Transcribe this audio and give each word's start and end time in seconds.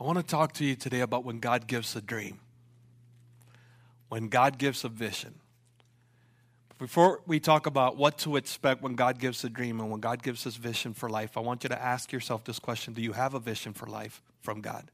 I 0.00 0.04
want 0.04 0.18
to 0.18 0.24
talk 0.24 0.52
to 0.54 0.64
you 0.64 0.74
today 0.74 1.00
about 1.00 1.24
when 1.24 1.38
God 1.38 1.66
gives 1.66 1.94
a 1.94 2.00
dream, 2.00 2.40
when 4.08 4.28
God 4.28 4.58
gives 4.58 4.84
a 4.84 4.88
vision. 4.88 5.34
Before 6.78 7.20
we 7.26 7.38
talk 7.38 7.66
about 7.66 7.96
what 7.96 8.18
to 8.18 8.36
expect 8.36 8.82
when 8.82 8.96
God 8.96 9.20
gives 9.20 9.44
a 9.44 9.48
dream 9.48 9.80
and 9.80 9.90
when 9.90 10.00
God 10.00 10.22
gives 10.22 10.46
us 10.46 10.56
vision 10.56 10.92
for 10.92 11.08
life, 11.08 11.36
I 11.36 11.40
want 11.40 11.62
you 11.62 11.68
to 11.68 11.80
ask 11.80 12.12
yourself 12.12 12.44
this 12.44 12.58
question 12.58 12.92
Do 12.92 13.02
you 13.02 13.12
have 13.12 13.34
a 13.34 13.40
vision 13.40 13.72
for 13.72 13.86
life 13.86 14.20
from 14.42 14.60
God? 14.60 14.90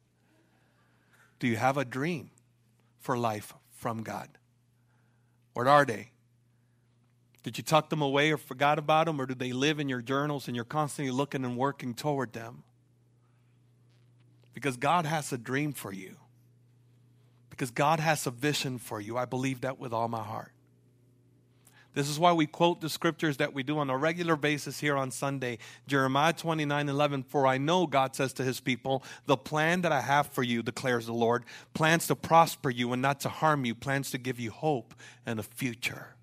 Do 1.38 1.48
you 1.48 1.56
have 1.56 1.78
a 1.78 1.84
dream 1.86 2.30
for 2.98 3.16
life 3.16 3.54
from 3.72 4.02
God? 4.02 4.28
What 5.54 5.66
are 5.66 5.86
they? 5.86 6.10
Did 7.42 7.56
you 7.56 7.64
tuck 7.64 7.88
them 7.88 8.02
away 8.02 8.30
or 8.30 8.36
forgot 8.36 8.78
about 8.78 9.06
them, 9.06 9.18
or 9.18 9.24
do 9.24 9.34
they 9.34 9.54
live 9.54 9.80
in 9.80 9.88
your 9.88 10.02
journals 10.02 10.46
and 10.46 10.54
you're 10.54 10.66
constantly 10.66 11.10
looking 11.10 11.44
and 11.46 11.56
working 11.56 11.94
toward 11.94 12.34
them? 12.34 12.64
Because 14.54 14.76
God 14.76 15.06
has 15.06 15.32
a 15.32 15.38
dream 15.38 15.72
for 15.72 15.92
you. 15.92 16.16
Because 17.50 17.70
God 17.70 18.00
has 18.00 18.26
a 18.26 18.30
vision 18.30 18.78
for 18.78 19.00
you. 19.00 19.16
I 19.16 19.24
believe 19.24 19.60
that 19.62 19.78
with 19.78 19.92
all 19.92 20.08
my 20.08 20.22
heart. 20.22 20.52
This 21.92 22.08
is 22.08 22.20
why 22.20 22.32
we 22.32 22.46
quote 22.46 22.80
the 22.80 22.88
scriptures 22.88 23.38
that 23.38 23.52
we 23.52 23.64
do 23.64 23.78
on 23.78 23.90
a 23.90 23.96
regular 23.96 24.36
basis 24.36 24.78
here 24.78 24.96
on 24.96 25.10
Sunday. 25.10 25.58
Jeremiah 25.88 26.32
29 26.32 26.88
11. 26.88 27.24
For 27.24 27.46
I 27.46 27.58
know, 27.58 27.86
God 27.86 28.14
says 28.14 28.32
to 28.34 28.44
his 28.44 28.60
people, 28.60 29.02
the 29.26 29.36
plan 29.36 29.82
that 29.82 29.90
I 29.90 30.00
have 30.00 30.28
for 30.28 30.44
you, 30.44 30.62
declares 30.62 31.06
the 31.06 31.12
Lord, 31.12 31.44
plans 31.74 32.06
to 32.06 32.14
prosper 32.14 32.70
you 32.70 32.92
and 32.92 33.02
not 33.02 33.20
to 33.20 33.28
harm 33.28 33.64
you, 33.64 33.74
plans 33.74 34.12
to 34.12 34.18
give 34.18 34.38
you 34.38 34.52
hope 34.52 34.94
and 35.26 35.40
a 35.40 35.42
future. 35.42 36.14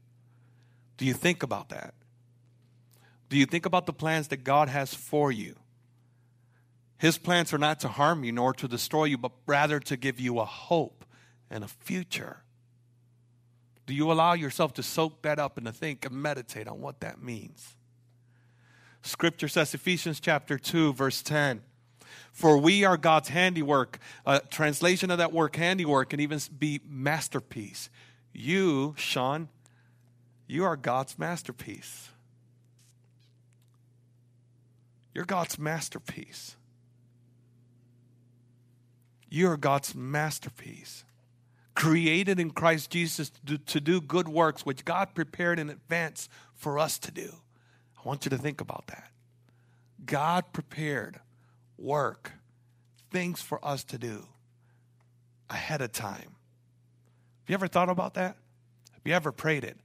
Do 0.96 1.06
you 1.06 1.14
think 1.14 1.44
about 1.44 1.70
that? 1.70 1.94
Do 3.30 3.38
you 3.38 3.46
think 3.46 3.66
about 3.66 3.86
the 3.86 3.94
plans 3.94 4.30
that 4.30 4.46
God 4.46 4.70
has 4.70 4.94
for 4.94 5.34
you? 5.34 5.56
His 6.98 7.18
plans 7.18 7.54
are 7.54 7.60
not 7.60 7.80
to 7.82 7.88
harm 7.88 8.24
you 8.24 8.32
nor 8.32 8.54
to 8.54 8.68
destroy 8.68 9.06
you, 9.06 9.18
but 9.18 9.32
rather 9.46 9.80
to 9.82 9.98
give 9.98 10.20
you 10.20 10.40
a 10.40 10.46
hope 10.46 11.06
and 11.50 11.64
a 11.64 11.68
future. 11.68 12.44
Do 13.86 13.94
you 13.94 14.12
allow 14.12 14.34
yourself 14.34 14.74
to 14.74 14.84
soak 14.84 15.22
that 15.22 15.40
up 15.40 15.58
and 15.58 15.66
to 15.66 15.72
think 15.72 16.06
and 16.06 16.16
meditate 16.16 16.68
on 16.68 16.82
what 16.82 17.00
that 17.02 17.22
means? 17.22 17.76
Scripture 19.02 19.48
says, 19.48 19.74
Ephesians 19.74 20.20
chapter 20.20 20.58
2, 20.58 20.94
verse 20.94 21.22
10. 21.22 21.62
For 22.32 22.58
we 22.58 22.84
are 22.84 22.98
God's 22.98 23.30
handiwork. 23.30 24.00
A 24.26 24.42
translation 24.42 25.10
of 25.10 25.20
that 25.20 25.32
word 25.32 25.56
handiwork 25.56 26.10
can 26.10 26.20
even 26.20 26.40
be 26.58 26.82
masterpiece. 26.88 27.90
You, 28.34 28.94
Sean, 28.98 29.50
you 30.48 30.66
are 30.66 30.76
God's 30.76 31.18
masterpiece. 31.18 32.10
You're 35.14 35.26
God's 35.26 35.58
masterpiece. 35.58 36.56
You 39.30 39.50
are 39.50 39.58
God's 39.58 39.94
masterpiece 39.94 41.04
created 41.78 42.40
in 42.40 42.50
Christ 42.50 42.90
Jesus 42.90 43.30
to 43.30 43.40
do, 43.46 43.58
to 43.60 43.80
do 43.80 44.02
good 44.02 44.28
works, 44.28 44.66
which 44.66 44.84
God 44.84 45.14
prepared 45.14 45.60
in 45.60 45.70
advance 45.70 46.28
for 46.56 46.80
us 46.80 46.98
to 46.98 47.12
do. 47.12 47.32
I 47.96 48.02
want 48.04 48.26
you 48.26 48.32
to 48.32 48.38
think 48.38 48.62
about 48.62 48.88
that. 48.88 49.12
God 50.04 50.46
prepared 50.54 51.20
work, 51.78 52.32
things 53.12 53.44
for 53.44 53.64
us 53.64 53.84
to 53.86 54.00
do 54.00 54.26
ahead 55.52 55.82
of 55.82 55.92
time. 55.92 56.36
Have 57.44 57.50
you 57.50 57.54
ever 57.54 57.68
thought 57.68 57.90
about 57.90 58.16
that? 58.16 58.38
Have 58.94 59.02
you 59.06 59.14
ever 59.14 59.32
prayed 59.32 59.64
it? 59.64 59.78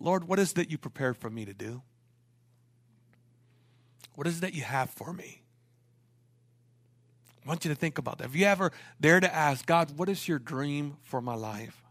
Lord, 0.00 0.26
what 0.26 0.40
is 0.40 0.50
it 0.50 0.54
that 0.56 0.70
you 0.72 0.76
prepared 0.76 1.16
for 1.16 1.30
me 1.30 1.44
to 1.44 1.54
do? 1.54 1.82
What 4.16 4.26
is 4.26 4.38
it 4.38 4.40
that 4.40 4.54
you 4.54 4.62
have 4.62 4.90
for 4.90 5.12
me? 5.12 5.41
I 7.44 7.48
want 7.48 7.64
you 7.64 7.70
to 7.70 7.74
think 7.74 7.98
about 7.98 8.18
that. 8.18 8.24
Have 8.24 8.36
you 8.36 8.46
ever 8.46 8.70
dared 9.00 9.24
to 9.24 9.34
ask, 9.34 9.66
God, 9.66 9.96
what 9.96 10.08
is 10.08 10.28
your 10.28 10.38
dream 10.38 10.96
for 11.02 11.20
my 11.20 11.34
life? 11.34 11.82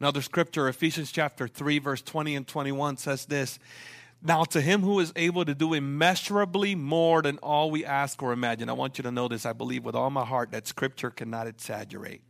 Another 0.00 0.22
scripture, 0.22 0.68
Ephesians 0.68 1.12
chapter 1.12 1.48
3, 1.48 1.78
verse 1.78 2.02
20 2.02 2.34
and 2.34 2.46
21 2.46 2.96
says 2.96 3.26
this 3.26 3.58
Now 4.22 4.44
to 4.44 4.60
him 4.60 4.82
who 4.82 5.00
is 5.00 5.12
able 5.16 5.44
to 5.44 5.54
do 5.54 5.74
immeasurably 5.74 6.74
more 6.74 7.22
than 7.22 7.38
all 7.38 7.70
we 7.70 7.84
ask 7.84 8.22
or 8.22 8.32
imagine. 8.32 8.68
I 8.68 8.74
want 8.74 8.98
you 8.98 9.02
to 9.02 9.10
know 9.10 9.28
this. 9.28 9.46
I 9.46 9.52
believe 9.52 9.84
with 9.84 9.94
all 9.94 10.10
my 10.10 10.24
heart 10.24 10.50
that 10.52 10.66
scripture 10.66 11.10
cannot 11.10 11.46
exaggerate. 11.46 12.22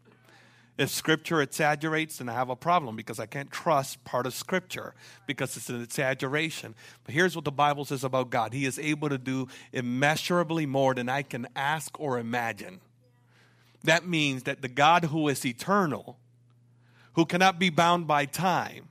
If 0.78 0.90
scripture 0.90 1.40
exaggerates, 1.40 2.18
then 2.18 2.28
I 2.28 2.34
have 2.34 2.50
a 2.50 2.56
problem 2.56 2.96
because 2.96 3.18
I 3.18 3.24
can't 3.24 3.50
trust 3.50 4.04
part 4.04 4.26
of 4.26 4.34
scripture 4.34 4.94
because 5.26 5.56
it's 5.56 5.70
an 5.70 5.82
exaggeration. 5.82 6.74
But 7.04 7.14
here's 7.14 7.34
what 7.34 7.46
the 7.46 7.52
Bible 7.52 7.86
says 7.86 8.04
about 8.04 8.28
God 8.28 8.52
He 8.52 8.66
is 8.66 8.78
able 8.78 9.08
to 9.08 9.16
do 9.16 9.48
immeasurably 9.72 10.66
more 10.66 10.94
than 10.94 11.08
I 11.08 11.22
can 11.22 11.46
ask 11.56 11.98
or 11.98 12.18
imagine. 12.18 12.80
That 13.84 14.06
means 14.06 14.42
that 14.42 14.60
the 14.60 14.68
God 14.68 15.06
who 15.06 15.28
is 15.28 15.46
eternal, 15.46 16.18
who 17.14 17.24
cannot 17.24 17.58
be 17.58 17.70
bound 17.70 18.06
by 18.06 18.26
time, 18.26 18.88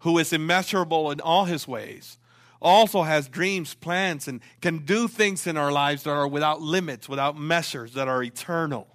who 0.00 0.18
is 0.18 0.32
immeasurable 0.32 1.12
in 1.12 1.20
all 1.20 1.44
his 1.44 1.68
ways, 1.68 2.18
also 2.60 3.02
has 3.02 3.28
dreams, 3.28 3.74
plans, 3.74 4.26
and 4.26 4.40
can 4.60 4.78
do 4.78 5.06
things 5.06 5.46
in 5.46 5.56
our 5.56 5.70
lives 5.70 6.02
that 6.04 6.10
are 6.10 6.26
without 6.26 6.60
limits, 6.60 7.08
without 7.08 7.38
measures, 7.38 7.92
that 7.92 8.08
are 8.08 8.22
eternal. 8.22 8.88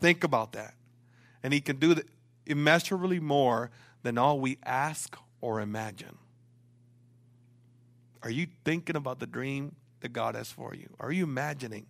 Think 0.00 0.24
about 0.24 0.52
that 0.52 0.74
and 1.42 1.52
He 1.52 1.60
can 1.60 1.76
do 1.76 1.96
immeasurably 2.46 3.20
more 3.20 3.70
than 4.02 4.18
all 4.18 4.40
we 4.40 4.58
ask 4.64 5.16
or 5.40 5.60
imagine. 5.60 6.16
Are 8.22 8.30
you 8.30 8.48
thinking 8.64 8.96
about 8.96 9.20
the 9.20 9.26
dream 9.26 9.76
that 10.00 10.12
God 10.12 10.34
has 10.34 10.50
for 10.50 10.74
you? 10.74 10.88
Are 10.98 11.12
you 11.12 11.24
imagining? 11.24 11.86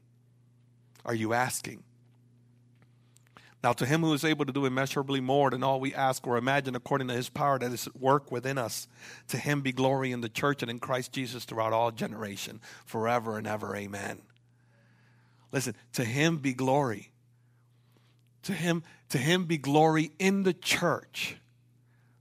Are 1.04 1.14
you 1.14 1.32
asking? 1.32 1.84
Now, 3.62 3.72
to 3.72 3.86
him 3.86 4.02
who 4.02 4.12
is 4.12 4.24
able 4.24 4.44
to 4.44 4.52
do 4.52 4.66
immeasurably 4.66 5.20
more 5.20 5.50
than 5.50 5.64
all 5.64 5.80
we 5.80 5.92
ask 5.92 6.24
or 6.26 6.36
imagine, 6.36 6.76
according 6.76 7.08
to 7.08 7.14
his 7.14 7.28
power 7.28 7.58
that 7.58 7.72
is 7.72 7.88
at 7.88 8.00
work 8.00 8.30
within 8.30 8.56
us, 8.56 8.86
to 9.28 9.36
him 9.36 9.62
be 9.62 9.72
glory 9.72 10.12
in 10.12 10.20
the 10.20 10.28
church 10.28 10.62
and 10.62 10.70
in 10.70 10.78
Christ 10.78 11.12
Jesus 11.12 11.44
throughout 11.44 11.72
all 11.72 11.90
generation, 11.90 12.60
forever 12.84 13.36
and 13.36 13.48
ever. 13.48 13.74
Amen. 13.74 14.22
Listen, 15.50 15.74
to 15.94 16.04
him 16.04 16.36
be 16.36 16.52
glory. 16.52 17.10
To 18.44 18.52
him 18.52 18.82
to 19.10 19.18
him 19.18 19.44
be 19.44 19.58
glory 19.58 20.12
in 20.18 20.42
the 20.42 20.52
church. 20.52 21.36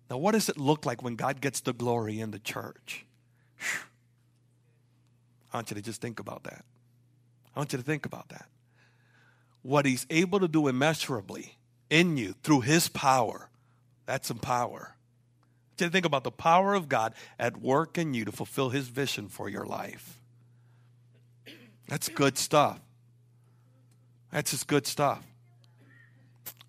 Now, 0.09 0.17
what 0.17 0.31
does 0.31 0.47
it 0.49 0.57
look 0.57 0.85
like 0.85 1.03
when 1.03 1.15
God 1.15 1.41
gets 1.41 1.59
the 1.59 1.73
glory 1.73 2.19
in 2.19 2.31
the 2.31 2.39
church? 2.39 3.05
I 5.51 5.57
want 5.57 5.69
you 5.71 5.75
to 5.75 5.81
just 5.81 6.01
think 6.01 6.19
about 6.19 6.43
that. 6.43 6.63
I 7.55 7.59
want 7.59 7.73
you 7.73 7.77
to 7.77 7.83
think 7.83 8.05
about 8.05 8.29
that. 8.29 8.47
What 9.63 9.85
he's 9.85 10.05
able 10.09 10.39
to 10.39 10.47
do 10.47 10.67
immeasurably 10.67 11.57
in 11.89 12.15
you 12.15 12.35
through 12.43 12.61
his 12.61 12.87
power, 12.87 13.49
that's 14.05 14.27
some 14.27 14.37
power. 14.37 14.95
To 15.77 15.89
think 15.89 16.05
about 16.05 16.23
the 16.23 16.31
power 16.31 16.73
of 16.73 16.87
God 16.87 17.13
at 17.37 17.57
work 17.57 17.97
in 17.97 18.13
you 18.13 18.25
to 18.25 18.31
fulfill 18.31 18.69
his 18.69 18.87
vision 18.87 19.27
for 19.27 19.49
your 19.49 19.65
life. 19.65 20.19
That's 21.87 22.07
good 22.09 22.37
stuff. 22.37 22.79
That's 24.31 24.51
just 24.51 24.67
good 24.67 24.87
stuff 24.87 25.23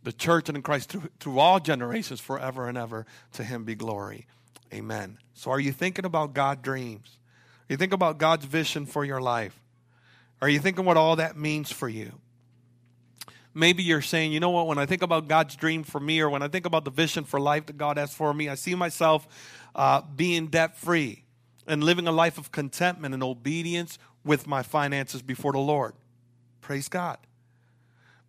the 0.09 0.13
church 0.15 0.49
and 0.49 0.57
in 0.57 0.63
Christ 0.63 0.89
through, 0.89 1.11
through 1.21 1.39
all 1.39 1.61
generations, 1.61 2.19
forever 2.19 2.67
and 2.67 2.79
ever. 2.79 3.05
To 3.35 3.45
him 3.45 3.65
be 3.65 3.75
glory. 3.75 4.27
Amen. 4.73 5.19
So, 5.35 5.51
are 5.51 5.61
you 5.61 5.71
thinking 5.71 6.07
about 6.07 6.33
God's 6.33 6.63
dreams? 6.63 7.19
Are 7.69 7.75
you 7.75 7.77
thinking 7.77 7.95
about 7.95 8.17
God's 8.17 8.47
vision 8.47 8.87
for 8.87 9.05
your 9.05 9.21
life? 9.21 9.61
Are 10.41 10.49
you 10.49 10.61
thinking 10.61 10.87
what 10.87 10.97
all 10.97 11.17
that 11.17 11.37
means 11.37 11.71
for 11.71 11.91
you? 11.91 12.13
Maybe 13.53 13.83
you're 13.83 14.01
saying, 14.01 14.33
you 14.33 14.41
know 14.41 14.49
what, 14.49 14.67
when 14.67 14.79
I 14.79 14.87
think 14.87 15.03
about 15.03 15.29
God's 15.29 15.57
dream 15.57 15.83
for 15.83 16.01
me, 16.01 16.21
or 16.21 16.31
when 16.31 16.43
I 16.43 16.49
think 16.49 16.65
about 16.65 16.87
the 16.87 16.91
vision 16.91 17.25
for 17.25 17.39
life 17.39 17.67
that 17.67 17.77
God 17.77 17.99
has 17.99 18.15
for 18.15 18.33
me, 18.33 18.49
I 18.49 18.55
see 18.55 18.75
myself 18.75 19.29
uh, 19.75 20.01
being 20.17 20.47
debt 20.47 20.75
free 20.75 21.25
and 21.67 21.85
living 21.85 22.09
a 22.09 22.13
life 22.13 22.39
of 22.39 22.51
contentment 22.51 23.13
and 23.13 23.23
obedience 23.23 23.99
with 24.25 24.47
my 24.47 24.63
finances 24.63 25.21
before 25.21 25.53
the 25.53 25.59
Lord. 25.59 25.93
Praise 26.63 26.89
God. 26.89 27.19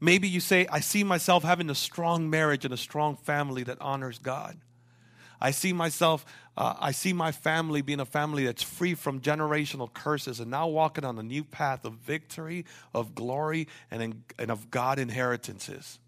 Maybe 0.02 0.28
you 0.28 0.40
say, 0.40 0.66
I 0.72 0.80
see 0.80 1.04
myself 1.04 1.44
having 1.44 1.70
a 1.70 1.76
strong 1.76 2.30
marriage 2.30 2.66
and 2.66 2.74
a 2.74 2.78
strong 2.78 3.18
family 3.18 3.64
that 3.64 3.78
honors 3.82 4.18
God. 4.18 4.58
I 5.42 5.52
see 5.52 5.74
myself, 5.74 6.26
uh, 6.58 6.76
I 6.80 6.92
see 6.92 7.14
my 7.14 7.32
family 7.32 7.82
being 7.82 8.00
a 8.00 8.06
family 8.06 8.46
that's 8.46 8.64
free 8.64 8.94
from 8.94 9.22
generational 9.22 9.92
curses 9.92 10.40
and 10.40 10.52
now 10.52 10.68
walking 10.68 11.06
on 11.06 11.18
a 11.18 11.24
new 11.24 11.44
path 11.44 11.86
of 11.86 11.94
victory, 11.94 12.66
of 12.94 13.16
glory, 13.16 13.68
and, 13.90 14.02
in, 14.02 14.24
and 14.38 14.52
of 14.52 14.70
God 14.70 15.00
inheritances. 15.00 16.00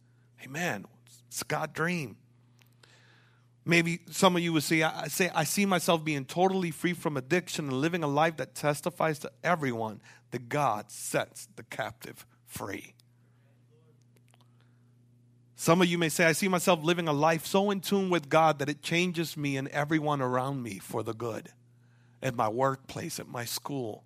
Amen. 0.43 0.85
It's 1.27 1.43
God 1.43 1.73
dream. 1.73 2.17
Maybe 3.63 4.01
some 4.09 4.35
of 4.35 4.41
you 4.41 4.53
would 4.53 4.63
say, 4.63 4.81
I, 4.83 5.07
say, 5.07 5.29
I 5.33 5.43
see 5.43 5.65
myself 5.65 6.03
being 6.03 6.25
totally 6.25 6.71
free 6.71 6.93
from 6.93 7.15
addiction 7.15 7.69
and 7.69 7.79
living 7.79 8.03
a 8.03 8.07
life 8.07 8.38
that 8.38 8.55
testifies 8.55 9.19
to 9.19 9.31
everyone 9.43 10.01
that 10.31 10.49
God 10.49 10.91
sets 10.91 11.47
the 11.55 11.63
captive 11.63 12.25
free. 12.47 12.95
Some 15.62 15.80
of 15.84 15.88
you 15.88 16.00
may 16.00 16.10
say, 16.10 16.25
I 16.25 16.31
see 16.31 16.48
myself 16.48 16.84
living 16.84 17.08
a 17.08 17.13
life 17.13 17.46
so 17.46 17.69
in 17.69 17.81
tune 17.81 18.10
with 18.10 18.30
God 18.30 18.58
that 18.58 18.68
it 18.68 18.81
changes 18.81 19.38
me 19.38 19.58
and 19.58 19.68
everyone 19.68 20.19
around 20.19 20.63
me 20.63 20.80
for 20.80 21.04
the 21.04 21.13
good 21.13 21.50
at 22.19 22.34
my 22.34 22.50
workplace, 22.50 23.19
at 23.19 23.28
my 23.28 23.46
school. 23.46 24.04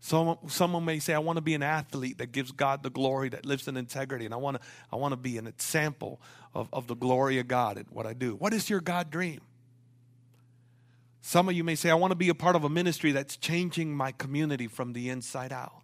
Someone, 0.00 0.38
someone 0.48 0.84
may 0.84 0.98
say, 0.98 1.14
I 1.14 1.20
want 1.20 1.36
to 1.36 1.42
be 1.42 1.54
an 1.54 1.62
athlete 1.62 2.18
that 2.18 2.32
gives 2.32 2.50
God 2.50 2.82
the 2.82 2.90
glory, 2.90 3.28
that 3.28 3.46
lives 3.46 3.68
in 3.68 3.76
integrity, 3.76 4.24
and 4.24 4.34
I 4.34 4.36
want 4.36 4.60
to, 4.60 4.66
I 4.92 4.96
want 4.96 5.12
to 5.12 5.16
be 5.16 5.38
an 5.38 5.46
example 5.46 6.20
of, 6.56 6.68
of 6.72 6.88
the 6.88 6.96
glory 6.96 7.38
of 7.38 7.46
God 7.46 7.78
in 7.78 7.84
what 7.92 8.04
I 8.04 8.12
do. 8.12 8.34
What 8.34 8.52
is 8.52 8.68
your 8.68 8.80
God 8.80 9.12
dream? 9.12 9.42
Some 11.20 11.48
of 11.48 11.54
you 11.54 11.62
may 11.62 11.76
say, 11.76 11.88
I 11.88 11.94
want 11.94 12.10
to 12.10 12.16
be 12.16 12.30
a 12.30 12.34
part 12.34 12.56
of 12.56 12.64
a 12.64 12.68
ministry 12.68 13.12
that's 13.12 13.36
changing 13.36 13.94
my 13.94 14.10
community 14.10 14.66
from 14.66 14.92
the 14.92 15.08
inside 15.08 15.52
out. 15.52 15.81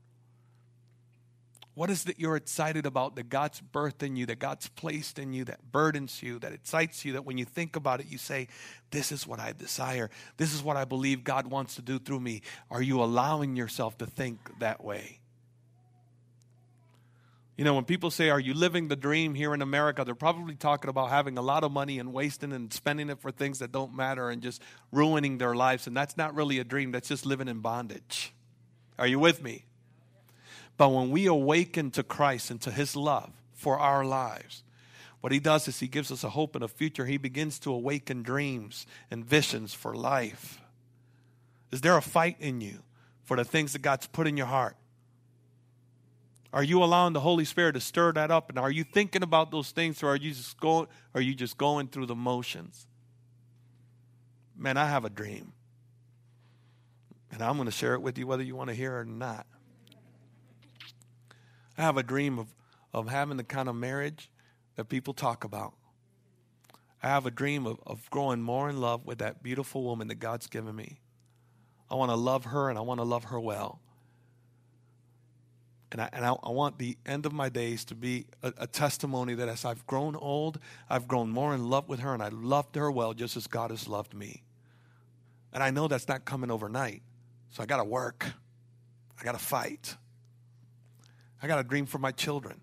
What 1.79 1.91
is 1.91 2.03
that 2.05 2.19
you're 2.19 2.35
excited 2.35 2.87
about 2.87 3.15
that 3.15 3.29
God's 3.29 3.63
birthed 3.73 4.03
in 4.03 4.17
you, 4.17 4.27
that 4.27 4.41
God's 4.41 4.67
placed 4.67 5.17
in 5.17 5.33
you, 5.33 5.45
that 5.45 5.71
burdens 5.71 6.21
you, 6.25 6.41
that 6.41 6.53
excites 6.53 7.05
you, 7.05 7.13
that 7.13 7.25
when 7.25 7.39
you 7.39 7.45
think 7.45 7.77
about 7.77 8.01
it, 8.01 8.07
you 8.11 8.19
say, 8.19 8.49
This 8.91 9.13
is 9.13 9.29
what 9.29 9.39
I 9.39 9.53
desire. 9.53 10.11
This 10.39 10.53
is 10.53 10.61
what 10.61 10.77
I 10.77 10.85
believe 10.85 11.23
God 11.23 11.47
wants 11.47 11.77
to 11.77 11.83
do 11.83 12.01
through 12.01 12.19
me. 12.19 12.43
Are 12.69 12.83
you 12.83 13.01
allowing 13.01 13.55
yourself 13.55 13.97
to 13.99 14.07
think 14.07 14.59
that 14.59 14.83
way? 14.83 15.21
You 17.57 17.63
know, 17.63 17.75
when 17.75 17.85
people 17.85 18.11
say, 18.11 18.29
Are 18.29 18.41
you 18.41 18.55
living 18.55 18.89
the 18.89 18.97
dream 18.97 19.37
here 19.37 19.55
in 19.55 19.63
America? 19.63 20.03
They're 20.05 20.17
probably 20.17 20.57
talking 20.57 20.91
about 20.91 21.11
having 21.11 21.39
a 21.39 21.43
lot 21.43 21.63
of 21.63 21.71
money 21.71 22.01
and 22.01 22.13
wasting 22.13 22.53
and 22.53 22.73
spending 22.73 23.09
it 23.09 23.21
for 23.21 23.31
things 23.31 23.61
that 23.61 23.71
don't 23.71 23.95
matter 23.95 24.31
and 24.31 24.43
just 24.43 24.61
ruining 24.91 25.39
their 25.39 25.55
lives. 25.55 25.87
And 25.87 25.97
that's 25.97 26.17
not 26.17 26.35
really 26.35 26.59
a 26.59 26.65
dream, 26.65 26.91
that's 26.91 27.07
just 27.07 27.25
living 27.25 27.47
in 27.47 27.61
bondage. 27.61 28.33
Are 28.99 29.07
you 29.07 29.21
with 29.21 29.41
me? 29.41 29.68
But 30.79 30.91
when 30.91 31.11
we 31.11 31.27
awaken 31.27 31.91
to 31.91 32.03
Christ 32.03 32.51
and 32.51 32.61
to 32.63 32.71
his 32.71 32.97
love 32.97 33.33
for 33.53 33.79
our 33.79 34.05
lives, 34.05 34.63
what 35.21 35.33
he 35.33 35.41
does 35.41 35.67
is 35.67 35.81
he 35.81 35.89
gives 35.89 36.13
us 36.13 36.23
a 36.23 36.31
hope 36.31 36.55
and 36.55 36.63
a 36.63 36.69
future. 36.69 37.05
He 37.05 37.19
begins 37.19 37.59
to 37.61 37.73
awaken 37.73 38.23
dreams 38.23 38.87
and 39.11 39.25
visions 39.25 39.75
for 39.75 39.95
life. 39.95 40.61
Is 41.73 41.81
there 41.81 41.97
a 41.97 42.03
fight 42.03 42.37
in 42.39 42.61
you 42.61 42.85
for 43.25 43.37
the 43.37 43.45
things 43.45 43.73
that 43.73 43.83
God's 43.83 44.07
put 44.07 44.29
in 44.29 44.37
your 44.37 44.47
heart? 44.47 44.77
Are 46.53 46.63
you 46.63 46.83
allowing 46.83 47.13
the 47.13 47.21
Holy 47.21 47.45
Spirit 47.45 47.73
to 47.73 47.81
stir 47.81 48.13
that 48.13 48.31
up? 48.31 48.49
And 48.49 48.59
are 48.59 48.71
you 48.71 48.85
thinking 48.85 49.25
about 49.25 49.51
those 49.51 49.73
things 49.73 50.03
or 50.03 50.09
are 50.09 50.17
you 50.17 50.31
just 50.31 50.59
going 50.61 50.87
are 51.15 51.21
you 51.21 51.35
just 51.35 51.59
going 51.59 51.89
through 51.89 52.07
the 52.07 52.15
motions? 52.15 52.87
Man, 54.57 54.77
I 54.77 54.87
have 54.89 55.05
a 55.05 55.11
dream. 55.11 55.53
And 57.31 57.43
I'm 57.43 57.57
going 57.57 57.67
to 57.67 57.73
share 57.73 57.95
it 57.95 58.01
with 58.01 58.17
you 58.17 58.27
whether 58.27 58.43
you 58.43 58.57
want 58.57 58.71
to 58.71 58.75
hear 58.75 58.97
it 58.97 59.01
or 59.01 59.05
not. 59.05 59.47
I 61.79 61.83
have 61.83 61.97
a 61.97 62.03
dream 62.03 62.39
of, 62.39 62.49
of 62.93 63.09
having 63.09 63.37
the 63.37 63.45
kind 63.45 63.69
of 63.69 63.77
marriage 63.77 64.31
that 64.75 64.89
people 64.89 65.15
talk 65.15 65.45
about. 65.45 65.75
I 67.03 67.07
have 67.07 67.25
a 67.25 67.31
dream 67.31 67.67
of, 67.67 67.79
of 67.87 68.11
growing 68.11 68.43
more 68.43 68.69
in 68.69 68.81
love 68.81 69.07
with 69.07 69.19
that 69.19 69.43
beautiful 69.43 69.85
woman 69.85 70.09
that 70.09 70.17
God's 70.17 70.49
given 70.49 70.75
me. 70.75 70.99
I 71.89 71.95
want 71.95 72.11
to 72.11 72.17
love 72.17 72.47
her 72.47 72.69
and 72.69 72.77
I 72.77 72.83
want 72.83 72.99
to 72.99 73.05
love 73.05 73.25
her 73.25 73.39
well. 73.39 73.81
And, 75.93 76.03
I, 76.03 76.11
and 76.13 76.27
I, 76.27 76.35
I 76.43 76.51
want 76.51 76.79
the 76.79 76.99
end 77.07 77.25
of 77.25 77.33
my 77.33 77.49
days 77.49 77.85
to 77.87 77.95
be 77.95 78.27
a, 78.43 78.53
a 78.59 78.67
testimony 78.67 79.35
that 79.35 79.49
as 79.49 79.65
I've 79.65 79.87
grown 79.87 80.17
old, 80.17 80.59
I've 80.91 81.09
grown 81.09 81.31
more 81.31 81.55
in 81.55 81.71
love 81.71 81.89
with 81.89 82.01
her 82.01 82.13
and 82.13 82.23
I 82.23 82.29
loved 82.29 82.75
her 82.75 82.91
well 82.91 83.15
just 83.15 83.37
as 83.37 83.47
God 83.47 83.71
has 83.71 83.89
loved 83.89 84.13
me. 84.13 84.43
And 85.53 85.63
I 85.63 85.71
know 85.71 85.89
that's 85.89 86.09
not 86.09 86.25
coming 86.25 86.51
overnight. 86.51 87.03
So 87.51 87.63
I 87.63 87.67
got 87.67 87.79
to 87.79 87.85
work, 87.85 88.27
I 89.19 89.25
got 89.25 89.33
to 89.33 89.39
fight. 89.39 89.97
I 91.43 91.47
got 91.47 91.59
a 91.59 91.65
dream 91.65 91.87
for 91.87 91.99
my 91.99 92.13
children. 92.13 92.61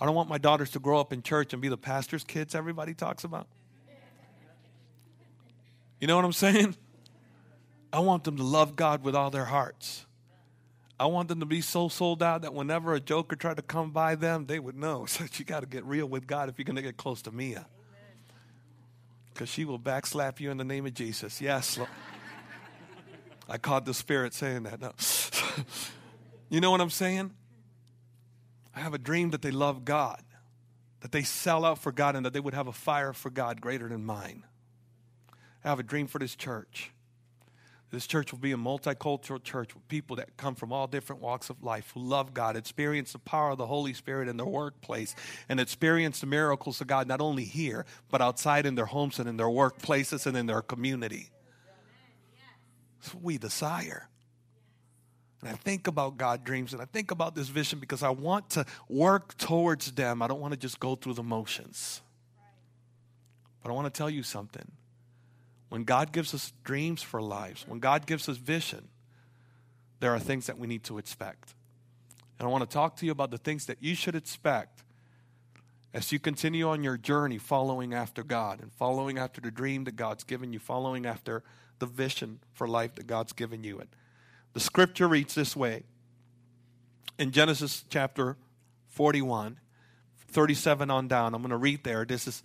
I 0.00 0.06
don't 0.06 0.14
want 0.14 0.28
my 0.28 0.38
daughters 0.38 0.70
to 0.70 0.78
grow 0.78 1.00
up 1.00 1.12
in 1.12 1.22
church 1.22 1.52
and 1.52 1.62
be 1.62 1.68
the 1.68 1.76
pastor's 1.76 2.24
kids 2.24 2.54
everybody 2.54 2.94
talks 2.94 3.24
about. 3.24 3.46
You 6.00 6.06
know 6.06 6.16
what 6.16 6.24
I'm 6.24 6.32
saying? 6.32 6.76
I 7.92 8.00
want 8.00 8.24
them 8.24 8.36
to 8.36 8.42
love 8.42 8.76
God 8.76 9.04
with 9.04 9.14
all 9.14 9.30
their 9.30 9.44
hearts. 9.44 10.04
I 10.98 11.06
want 11.06 11.28
them 11.28 11.40
to 11.40 11.46
be 11.46 11.60
so 11.60 11.88
sold 11.88 12.22
out 12.22 12.42
that 12.42 12.54
whenever 12.54 12.94
a 12.94 13.00
joker 13.00 13.36
tried 13.36 13.56
to 13.56 13.62
come 13.62 13.90
by 13.90 14.14
them, 14.14 14.46
they 14.46 14.58
would 14.58 14.76
know. 14.76 15.06
So 15.08 15.24
you 15.34 15.44
got 15.44 15.60
to 15.60 15.66
get 15.66 15.84
real 15.84 16.06
with 16.06 16.26
God 16.26 16.48
if 16.48 16.58
you're 16.58 16.64
going 16.64 16.76
to 16.76 16.82
get 16.82 16.96
close 16.96 17.22
to 17.22 17.30
Mia. 17.30 17.66
Because 19.32 19.48
she 19.48 19.64
will 19.64 19.78
backslap 19.78 20.38
you 20.38 20.50
in 20.50 20.56
the 20.56 20.64
name 20.64 20.86
of 20.86 20.94
Jesus. 20.94 21.40
Yes. 21.40 21.78
I 23.48 23.58
caught 23.58 23.84
the 23.84 23.94
Spirit 23.94 24.34
saying 24.34 24.64
that. 24.64 24.80
No. 24.80 24.92
you 26.48 26.60
know 26.60 26.70
what 26.70 26.80
I'm 26.80 26.90
saying? 26.90 27.32
I 28.74 28.80
have 28.80 28.94
a 28.94 28.98
dream 28.98 29.30
that 29.30 29.42
they 29.42 29.50
love 29.50 29.84
God, 29.84 30.22
that 31.00 31.12
they 31.12 31.22
sell 31.22 31.64
out 31.64 31.78
for 31.78 31.92
God, 31.92 32.16
and 32.16 32.26
that 32.26 32.32
they 32.32 32.40
would 32.40 32.54
have 32.54 32.66
a 32.66 32.72
fire 32.72 33.12
for 33.12 33.30
God 33.30 33.60
greater 33.60 33.88
than 33.88 34.04
mine. 34.04 34.44
I 35.64 35.68
have 35.68 35.78
a 35.78 35.84
dream 35.84 36.06
for 36.06 36.18
this 36.18 36.34
church. 36.34 36.90
This 37.90 38.08
church 38.08 38.32
will 38.32 38.40
be 38.40 38.50
a 38.50 38.56
multicultural 38.56 39.40
church 39.40 39.72
with 39.72 39.86
people 39.86 40.16
that 40.16 40.36
come 40.36 40.56
from 40.56 40.72
all 40.72 40.88
different 40.88 41.22
walks 41.22 41.48
of 41.48 41.62
life 41.62 41.92
who 41.94 42.00
love 42.00 42.34
God, 42.34 42.56
experience 42.56 43.12
the 43.12 43.20
power 43.20 43.50
of 43.50 43.58
the 43.58 43.66
Holy 43.66 43.94
Spirit 43.94 44.28
in 44.28 44.36
their 44.36 44.46
workplace, 44.46 45.14
and 45.48 45.60
experience 45.60 46.18
the 46.18 46.26
miracles 46.26 46.80
of 46.80 46.88
God 46.88 47.06
not 47.06 47.20
only 47.20 47.44
here, 47.44 47.86
but 48.10 48.20
outside 48.20 48.66
in 48.66 48.74
their 48.74 48.86
homes 48.86 49.20
and 49.20 49.28
in 49.28 49.36
their 49.36 49.46
workplaces 49.46 50.26
and 50.26 50.36
in 50.36 50.46
their 50.46 50.60
community. 50.60 51.30
That's 52.98 53.14
what 53.14 53.22
we 53.22 53.38
desire. 53.38 54.08
And 55.44 55.52
I 55.52 55.56
think 55.56 55.86
about 55.86 56.16
God 56.16 56.42
dreams 56.42 56.72
and 56.72 56.80
I 56.80 56.86
think 56.86 57.10
about 57.10 57.34
this 57.34 57.48
vision 57.48 57.78
because 57.78 58.02
I 58.02 58.08
want 58.08 58.48
to 58.50 58.64
work 58.88 59.36
towards 59.36 59.92
them. 59.92 60.22
I 60.22 60.26
don't 60.26 60.40
want 60.40 60.54
to 60.54 60.58
just 60.58 60.80
go 60.80 60.94
through 60.94 61.14
the 61.14 61.22
motions. 61.22 62.00
But 63.62 63.70
I 63.70 63.74
want 63.74 63.92
to 63.92 63.96
tell 63.96 64.08
you 64.08 64.22
something. 64.22 64.72
When 65.68 65.84
God 65.84 66.12
gives 66.12 66.32
us 66.32 66.54
dreams 66.64 67.02
for 67.02 67.20
lives, 67.20 67.66
when 67.68 67.78
God 67.78 68.06
gives 68.06 68.26
us 68.26 68.38
vision, 68.38 68.88
there 70.00 70.14
are 70.14 70.18
things 70.18 70.46
that 70.46 70.58
we 70.58 70.66
need 70.66 70.82
to 70.84 70.96
expect. 70.96 71.54
And 72.38 72.48
I 72.48 72.50
want 72.50 72.68
to 72.68 72.72
talk 72.72 72.96
to 72.96 73.06
you 73.06 73.12
about 73.12 73.30
the 73.30 73.38
things 73.38 73.66
that 73.66 73.76
you 73.82 73.94
should 73.94 74.14
expect 74.14 74.82
as 75.92 76.10
you 76.10 76.18
continue 76.18 76.68
on 76.68 76.82
your 76.82 76.96
journey 76.96 77.36
following 77.36 77.92
after 77.92 78.22
God 78.22 78.62
and 78.62 78.72
following 78.72 79.18
after 79.18 79.42
the 79.42 79.50
dream 79.50 79.84
that 79.84 79.96
God's 79.96 80.24
given 80.24 80.54
you, 80.54 80.58
following 80.58 81.04
after 81.04 81.42
the 81.80 81.86
vision 81.86 82.40
for 82.54 82.66
life 82.66 82.94
that 82.94 83.06
God's 83.06 83.34
given 83.34 83.62
you. 83.62 83.80
And 83.80 83.88
the 84.54 84.60
scripture 84.60 85.08
reads 85.08 85.34
this 85.34 85.54
way 85.54 85.82
in 87.18 87.32
Genesis 87.32 87.84
chapter 87.90 88.36
41, 88.88 89.58
37 90.28 90.90
on 90.90 91.08
down. 91.08 91.34
I'm 91.34 91.42
going 91.42 91.50
to 91.50 91.56
read 91.56 91.84
there. 91.84 92.04
This 92.04 92.26
is 92.26 92.42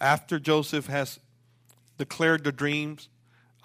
after 0.00 0.38
Joseph 0.38 0.86
has 0.86 1.18
declared 1.96 2.44
the 2.44 2.52
dreams 2.52 3.08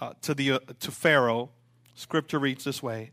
uh, 0.01 0.13
to, 0.21 0.33
the, 0.33 0.53
uh, 0.53 0.59
to 0.79 0.89
Pharaoh. 0.89 1.49
Scripture 1.95 2.39
reads 2.39 2.63
this 2.63 2.81
way. 2.81 3.11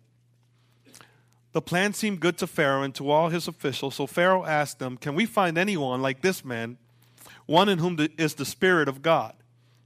The 1.53 1.61
plan 1.61 1.93
seemed 1.93 2.21
good 2.21 2.39
to 2.39 2.47
Pharaoh 2.47 2.83
and 2.83 2.95
to 2.95 3.11
all 3.11 3.29
his 3.29 3.49
officials, 3.49 3.97
so 3.97 4.07
Pharaoh 4.07 4.45
asked 4.45 4.79
them, 4.79 4.97
Can 4.97 5.17
we 5.17 5.27
find 5.27 5.59
anyone 5.59 6.01
like 6.01 6.23
this 6.23 6.45
man, 6.45 6.79
one 7.47 7.69
in 7.69 7.79
whom 7.79 7.99
is 8.17 8.35
the 8.35 8.45
Spirit 8.45 8.89
of 8.89 9.03
God? 9.03 9.35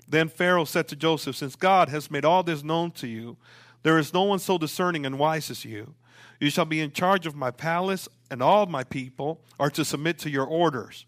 Then 0.07 0.29
Pharaoh 0.29 0.67
said 0.67 0.89
to 0.89 0.97
Joseph, 0.97 1.35
Since 1.35 1.57
God 1.57 1.89
has 1.89 2.11
made 2.11 2.27
all 2.27 2.43
this 2.43 2.63
known 2.63 2.91
to 2.93 3.07
you, 3.07 3.39
there 3.85 3.99
is 3.99 4.13
no 4.13 4.25
one 4.25 4.41
so 4.41 4.59
discerning 4.59 5.07
and 5.07 5.19
wise 5.19 5.51
as 5.51 5.65
you. 5.65 5.95
You 6.41 6.51
shall 6.51 6.65
be 6.65 6.81
in 6.81 6.91
charge 6.91 7.27
of 7.27 7.37
my 7.37 7.53
palace, 7.53 8.09
and 8.31 8.43
all 8.43 8.67
my 8.67 8.83
people 8.83 9.41
are 9.61 9.71
to 9.71 9.85
submit 9.85 10.19
to 10.21 10.31
your 10.31 10.47
orders. 10.47 11.07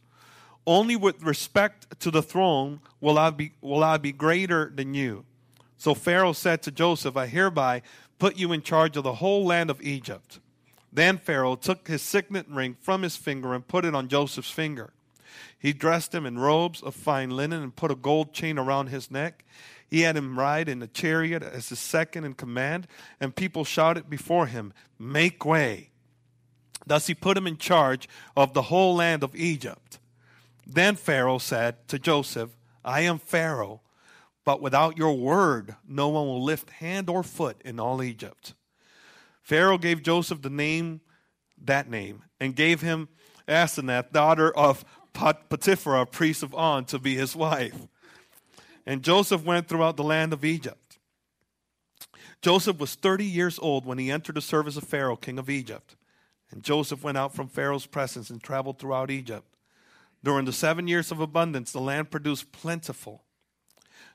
Only 0.66 0.94
with 0.94 1.22
respect 1.22 1.98
to 2.00 2.10
the 2.10 2.22
throne 2.22 2.80
will 3.00 3.18
I 3.18 3.30
be, 3.30 3.52
will 3.60 3.82
I 3.82 3.96
be 3.96 4.12
greater 4.12 4.70
than 4.74 4.94
you. 4.94 5.24
So 5.78 5.94
Pharaoh 5.94 6.32
said 6.32 6.62
to 6.62 6.70
Joseph, 6.70 7.16
I 7.16 7.26
hereby 7.26 7.82
put 8.18 8.36
you 8.36 8.52
in 8.52 8.62
charge 8.62 8.96
of 8.96 9.04
the 9.04 9.14
whole 9.14 9.44
land 9.44 9.70
of 9.70 9.80
Egypt. 9.82 10.38
Then 10.92 11.18
Pharaoh 11.18 11.56
took 11.56 11.88
his 11.88 12.02
signet 12.02 12.46
ring 12.48 12.76
from 12.80 13.02
his 13.02 13.16
finger 13.16 13.54
and 13.54 13.66
put 13.66 13.84
it 13.84 13.94
on 13.94 14.08
Joseph's 14.08 14.50
finger. 14.50 14.92
He 15.58 15.72
dressed 15.72 16.14
him 16.14 16.26
in 16.26 16.38
robes 16.38 16.82
of 16.82 16.94
fine 16.94 17.30
linen 17.30 17.62
and 17.62 17.74
put 17.74 17.90
a 17.90 17.96
gold 17.96 18.32
chain 18.32 18.58
around 18.58 18.88
his 18.88 19.10
neck. 19.10 19.44
He 19.88 20.00
had 20.00 20.16
him 20.16 20.38
ride 20.38 20.68
in 20.68 20.82
a 20.82 20.86
chariot 20.86 21.42
as 21.42 21.68
his 21.68 21.78
second 21.78 22.24
in 22.24 22.34
command, 22.34 22.86
and 23.20 23.34
people 23.34 23.64
shouted 23.64 24.10
before 24.10 24.46
him, 24.46 24.72
Make 24.98 25.44
way. 25.44 25.90
Thus 26.86 27.06
he 27.06 27.14
put 27.14 27.36
him 27.36 27.46
in 27.46 27.56
charge 27.56 28.08
of 28.36 28.52
the 28.52 28.62
whole 28.62 28.96
land 28.96 29.22
of 29.22 29.34
Egypt. 29.36 29.98
Then 30.66 30.96
Pharaoh 30.96 31.38
said 31.38 31.86
to 31.88 31.98
Joseph, 31.98 32.50
I 32.84 33.02
am 33.02 33.18
Pharaoh, 33.18 33.80
but 34.44 34.60
without 34.60 34.96
your 34.96 35.16
word, 35.16 35.76
no 35.86 36.08
one 36.08 36.26
will 36.26 36.42
lift 36.42 36.70
hand 36.70 37.08
or 37.08 37.22
foot 37.22 37.60
in 37.64 37.80
all 37.80 38.02
Egypt. 38.02 38.54
Pharaoh 39.42 39.78
gave 39.78 40.02
Joseph 40.02 40.42
the 40.42 40.50
name, 40.50 41.00
that 41.64 41.88
name, 41.88 42.22
and 42.40 42.54
gave 42.54 42.80
him 42.80 43.08
Asenath, 43.48 44.10
daughter 44.10 44.50
of 44.56 44.84
Potiphar, 45.12 46.04
priest 46.06 46.42
of 46.42 46.54
On, 46.54 46.84
to 46.86 46.98
be 46.98 47.14
his 47.14 47.34
wife. 47.34 47.86
And 48.86 49.02
Joseph 49.02 49.44
went 49.44 49.68
throughout 49.68 49.96
the 49.96 50.04
land 50.04 50.32
of 50.32 50.44
Egypt. 50.44 50.98
Joseph 52.40 52.78
was 52.78 52.94
30 52.94 53.24
years 53.24 53.58
old 53.58 53.84
when 53.84 53.98
he 53.98 54.10
entered 54.10 54.36
the 54.36 54.40
service 54.40 54.76
of 54.76 54.84
Pharaoh, 54.84 55.16
king 55.16 55.38
of 55.38 55.50
Egypt. 55.50 55.96
And 56.50 56.62
Joseph 56.62 57.02
went 57.02 57.18
out 57.18 57.34
from 57.34 57.48
Pharaoh's 57.48 57.86
presence 57.86 58.30
and 58.30 58.40
traveled 58.40 58.78
throughout 58.78 59.10
Egypt. 59.10 59.46
During 60.22 60.44
the 60.44 60.52
seven 60.52 60.86
years 60.86 61.10
of 61.10 61.20
abundance, 61.20 61.72
the 61.72 61.80
land 61.80 62.10
produced 62.10 62.52
plentiful. 62.52 63.22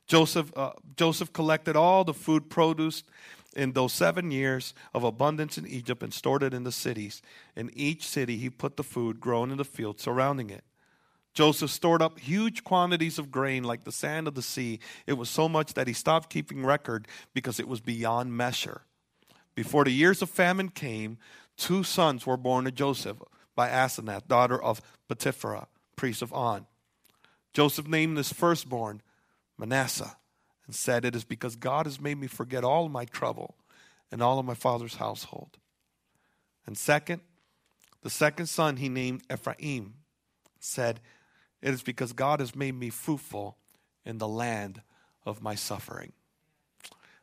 Joseph, 0.07 0.51
uh, 0.57 0.71
Joseph 0.95 1.33
collected 1.33 1.75
all 1.75 2.03
the 2.03 2.13
food 2.13 2.49
produced 2.49 3.05
in 3.55 3.73
those 3.73 3.93
seven 3.93 4.31
years 4.31 4.73
of 4.93 5.03
abundance 5.03 5.57
in 5.57 5.67
Egypt 5.67 6.01
and 6.03 6.13
stored 6.13 6.43
it 6.43 6.53
in 6.53 6.63
the 6.63 6.71
cities. 6.71 7.21
In 7.55 7.69
each 7.73 8.07
city, 8.07 8.37
he 8.37 8.49
put 8.49 8.77
the 8.77 8.83
food 8.83 9.19
grown 9.19 9.51
in 9.51 9.57
the 9.57 9.65
field 9.65 9.99
surrounding 9.99 10.49
it. 10.49 10.63
Joseph 11.33 11.71
stored 11.71 12.01
up 12.01 12.19
huge 12.19 12.63
quantities 12.63 13.17
of 13.17 13.31
grain 13.31 13.63
like 13.63 13.83
the 13.83 13.91
sand 13.91 14.27
of 14.27 14.35
the 14.35 14.41
sea. 14.41 14.79
It 15.07 15.13
was 15.13 15.29
so 15.29 15.47
much 15.47 15.73
that 15.75 15.87
he 15.87 15.93
stopped 15.93 16.29
keeping 16.29 16.65
record 16.65 17.07
because 17.33 17.59
it 17.59 17.67
was 17.67 17.79
beyond 17.79 18.35
measure. 18.35 18.81
Before 19.55 19.83
the 19.83 19.91
years 19.91 20.21
of 20.21 20.29
famine 20.29 20.69
came, 20.69 21.17
two 21.57 21.83
sons 21.83 22.25
were 22.25 22.37
born 22.37 22.65
to 22.65 22.71
Joseph 22.71 23.17
by 23.55 23.69
Asenath, 23.69 24.27
daughter 24.27 24.61
of 24.61 24.81
Potiphera, 25.07 25.67
priest 25.95 26.21
of 26.21 26.33
On. 26.33 26.65
Joseph 27.53 27.87
named 27.87 28.17
his 28.17 28.31
firstborn 28.31 29.01
Manasseh 29.57 30.17
and 30.65 30.75
said, 30.75 31.05
It 31.05 31.15
is 31.15 31.23
because 31.23 31.55
God 31.55 31.85
has 31.85 31.99
made 31.99 32.17
me 32.17 32.27
forget 32.27 32.63
all 32.63 32.89
my 32.89 33.05
trouble 33.05 33.55
and 34.11 34.21
all 34.21 34.39
of 34.39 34.45
my 34.45 34.53
father's 34.53 34.95
household. 34.95 35.57
And 36.65 36.77
second, 36.77 37.21
the 38.01 38.09
second 38.09 38.47
son 38.47 38.77
he 38.77 38.89
named 38.89 39.23
Ephraim 39.31 39.95
said, 40.59 40.99
It 41.61 41.73
is 41.73 41.83
because 41.83 42.13
God 42.13 42.39
has 42.39 42.55
made 42.55 42.75
me 42.75 42.89
fruitful 42.89 43.57
in 44.05 44.17
the 44.17 44.27
land 44.27 44.81
of 45.25 45.41
my 45.41 45.55
suffering. 45.55 46.11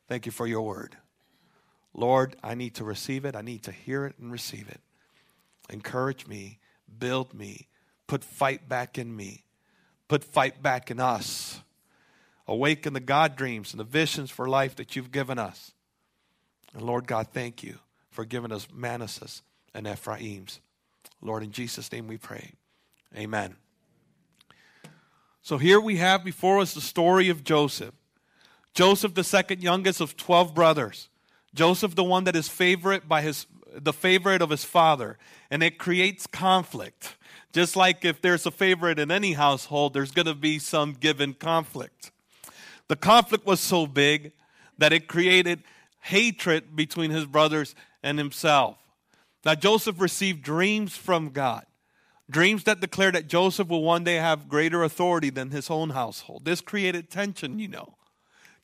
Thank 0.07 0.25
you 0.25 0.31
for 0.31 0.47
your 0.47 0.61
word. 0.61 0.95
Lord, 1.93 2.35
I 2.43 2.55
need 2.55 2.75
to 2.75 2.83
receive 2.83 3.25
it. 3.25 3.35
I 3.35 3.41
need 3.41 3.63
to 3.63 3.71
hear 3.71 4.05
it 4.05 4.15
and 4.19 4.31
receive 4.31 4.67
it. 4.69 4.79
Encourage 5.69 6.27
me, 6.27 6.59
build 6.97 7.33
me, 7.33 7.67
put 8.07 8.23
fight 8.23 8.67
back 8.67 8.97
in 8.97 9.15
me, 9.15 9.43
put 10.07 10.23
fight 10.23 10.61
back 10.63 10.89
in 10.89 10.99
us. 10.99 11.59
Awaken 12.47 12.93
the 12.93 12.99
God 12.99 13.35
dreams 13.35 13.73
and 13.73 13.79
the 13.79 13.83
visions 13.83 14.31
for 14.31 14.49
life 14.49 14.75
that 14.77 14.95
you've 14.95 15.11
given 15.11 15.37
us. 15.37 15.71
And 16.73 16.81
Lord 16.81 17.05
God, 17.05 17.27
thank 17.31 17.61
you 17.61 17.77
for 18.09 18.25
giving 18.25 18.51
us 18.51 18.67
Manasseh 18.73 19.43
and 19.73 19.85
Ephraims. 19.85 20.59
Lord, 21.21 21.43
in 21.43 21.51
Jesus' 21.51 21.91
name 21.91 22.07
we 22.07 22.17
pray. 22.17 22.53
Amen. 23.15 23.55
So 25.49 25.57
here 25.57 25.79
we 25.79 25.95
have 25.95 26.23
before 26.23 26.59
us 26.59 26.75
the 26.75 26.79
story 26.79 27.29
of 27.29 27.43
Joseph. 27.43 27.95
Joseph, 28.75 29.15
the 29.15 29.23
second 29.23 29.63
youngest 29.63 29.99
of 29.99 30.15
12 30.15 30.53
brothers. 30.53 31.09
Joseph, 31.55 31.95
the 31.95 32.03
one 32.03 32.25
that 32.25 32.35
is 32.35 32.47
favorite 32.47 33.09
by 33.09 33.23
his 33.23 33.47
the 33.73 33.91
favorite 33.91 34.43
of 34.43 34.51
his 34.51 34.63
father, 34.63 35.17
and 35.49 35.63
it 35.63 35.79
creates 35.79 36.27
conflict. 36.27 37.15
Just 37.51 37.75
like 37.75 38.05
if 38.05 38.21
there's 38.21 38.45
a 38.45 38.51
favorite 38.51 38.99
in 38.99 39.09
any 39.09 39.33
household, 39.33 39.95
there's 39.95 40.11
going 40.11 40.27
to 40.27 40.35
be 40.35 40.59
some 40.59 40.93
given 40.93 41.33
conflict. 41.33 42.11
The 42.87 42.95
conflict 42.95 43.47
was 43.47 43.59
so 43.59 43.87
big 43.87 44.33
that 44.77 44.93
it 44.93 45.07
created 45.07 45.63
hatred 46.01 46.75
between 46.75 47.09
his 47.09 47.25
brothers 47.25 47.73
and 48.03 48.19
himself. 48.19 48.77
Now, 49.43 49.55
Joseph 49.55 49.99
received 49.99 50.43
dreams 50.43 50.95
from 50.95 51.29
God, 51.29 51.65
dreams 52.29 52.63
that 52.65 52.79
declared 52.79 53.15
that 53.15 53.27
Joseph 53.27 53.67
will 53.67 53.83
one 53.83 54.03
day 54.03 54.15
have 54.15 54.47
greater 54.47 54.83
authority 54.83 55.29
than 55.29 55.49
his 55.49 55.69
own 55.69 55.91
household. 55.91 56.45
This 56.45 56.61
created 56.61 57.09
tension, 57.09 57.59
you 57.59 57.67
know 57.67 57.95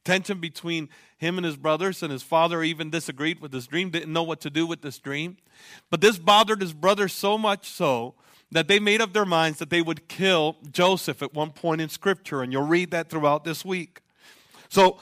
tension 0.06 0.40
between 0.40 0.88
him 1.18 1.38
and 1.38 1.46
his 1.46 1.58
brothers, 1.58 2.02
and 2.02 2.12
his 2.12 2.24
father 2.24 2.64
even 2.64 2.90
disagreed 2.90 3.42
with 3.42 3.52
this 3.52 3.68
dream, 3.68 3.90
didn't 3.90 4.14
know 4.14 4.24
what 4.24 4.40
to 4.42 4.50
do 4.50 4.66
with 4.66 4.82
this 4.82 5.00
dream. 5.00 5.38
But 5.90 6.00
this 6.00 6.18
bothered 6.18 6.62
his 6.62 6.74
brothers 6.74 7.12
so 7.12 7.38
much 7.38 7.68
so 7.68 8.14
that 8.52 8.68
they 8.68 8.80
made 8.80 9.02
up 9.02 9.12
their 9.12 9.26
minds 9.26 9.60
that 9.60 9.70
they 9.70 9.82
would 9.82 10.08
kill 10.08 10.58
Joseph 10.72 11.22
at 11.22 11.34
one 11.34 11.50
point 11.50 11.82
in 11.82 11.90
Scripture, 11.90 12.42
and 12.42 12.54
you'll 12.54 12.68
read 12.68 12.92
that 12.92 13.10
throughout 13.10 13.44
this 13.44 13.66
week. 13.66 14.02
So 14.70 15.00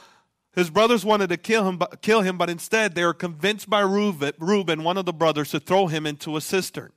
his 0.54 0.70
brothers 0.70 1.04
wanted 1.04 1.28
to 1.28 1.36
kill 1.36 1.68
him, 1.68 1.76
but, 1.76 2.00
kill 2.00 2.22
him, 2.22 2.38
but 2.38 2.50
instead 2.50 2.94
they 2.94 3.04
were 3.04 3.14
convinced 3.14 3.68
by 3.68 3.80
Reuben, 3.80 4.82
one 4.82 4.96
of 4.96 5.04
the 5.04 5.12
brothers, 5.12 5.50
to 5.50 5.60
throw 5.60 5.86
him 5.86 6.06
into 6.06 6.36
a 6.36 6.40
cistern. 6.40 6.92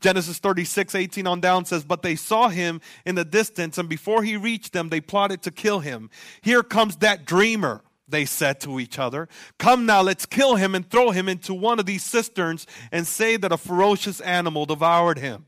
Genesis 0.00 0.38
36, 0.38 0.94
18 0.94 1.26
on 1.26 1.40
down 1.40 1.64
says, 1.64 1.84
But 1.84 2.02
they 2.02 2.16
saw 2.16 2.48
him 2.48 2.80
in 3.04 3.14
the 3.14 3.24
distance, 3.24 3.78
and 3.78 3.88
before 3.88 4.22
he 4.22 4.36
reached 4.36 4.72
them, 4.72 4.88
they 4.88 5.00
plotted 5.00 5.42
to 5.42 5.50
kill 5.50 5.80
him. 5.80 6.10
Here 6.40 6.62
comes 6.62 6.96
that 6.96 7.24
dreamer, 7.24 7.82
they 8.08 8.24
said 8.24 8.60
to 8.60 8.80
each 8.80 8.98
other. 8.98 9.28
Come 9.58 9.86
now, 9.86 10.02
let's 10.02 10.26
kill 10.26 10.56
him 10.56 10.74
and 10.74 10.88
throw 10.88 11.10
him 11.10 11.28
into 11.28 11.52
one 11.52 11.78
of 11.78 11.86
these 11.86 12.04
cisterns 12.04 12.66
and 12.92 13.06
say 13.06 13.36
that 13.36 13.52
a 13.52 13.58
ferocious 13.58 14.20
animal 14.20 14.66
devoured 14.66 15.18
him. 15.18 15.46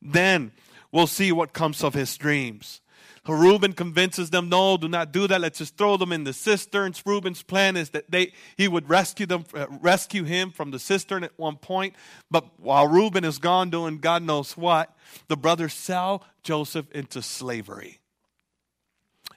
Then 0.00 0.52
we'll 0.92 1.06
see 1.06 1.32
what 1.32 1.52
comes 1.52 1.84
of 1.84 1.94
his 1.94 2.16
dreams. 2.16 2.80
Reuben 3.28 3.74
convinces 3.74 4.30
them, 4.30 4.48
no, 4.48 4.76
do 4.76 4.88
not 4.88 5.12
do 5.12 5.26
that. 5.26 5.40
Let's 5.40 5.58
just 5.58 5.76
throw 5.76 5.96
them 5.96 6.10
in 6.10 6.24
the 6.24 6.32
cisterns. 6.32 7.02
Reuben's 7.04 7.42
plan 7.42 7.76
is 7.76 7.90
that 7.90 8.10
they, 8.10 8.32
he 8.56 8.66
would 8.66 8.88
rescue 8.88 9.26
them, 9.26 9.44
uh, 9.54 9.66
rescue 9.80 10.24
him 10.24 10.50
from 10.50 10.70
the 10.70 10.78
cistern 10.78 11.22
at 11.22 11.32
one 11.36 11.56
point. 11.56 11.94
But 12.30 12.58
while 12.58 12.88
Reuben 12.88 13.24
is 13.24 13.38
gone 13.38 13.68
doing 13.70 13.98
God 13.98 14.22
knows 14.22 14.56
what, 14.56 14.96
the 15.28 15.36
brothers 15.36 15.74
sell 15.74 16.24
Joseph 16.42 16.90
into 16.92 17.20
slavery. 17.20 18.00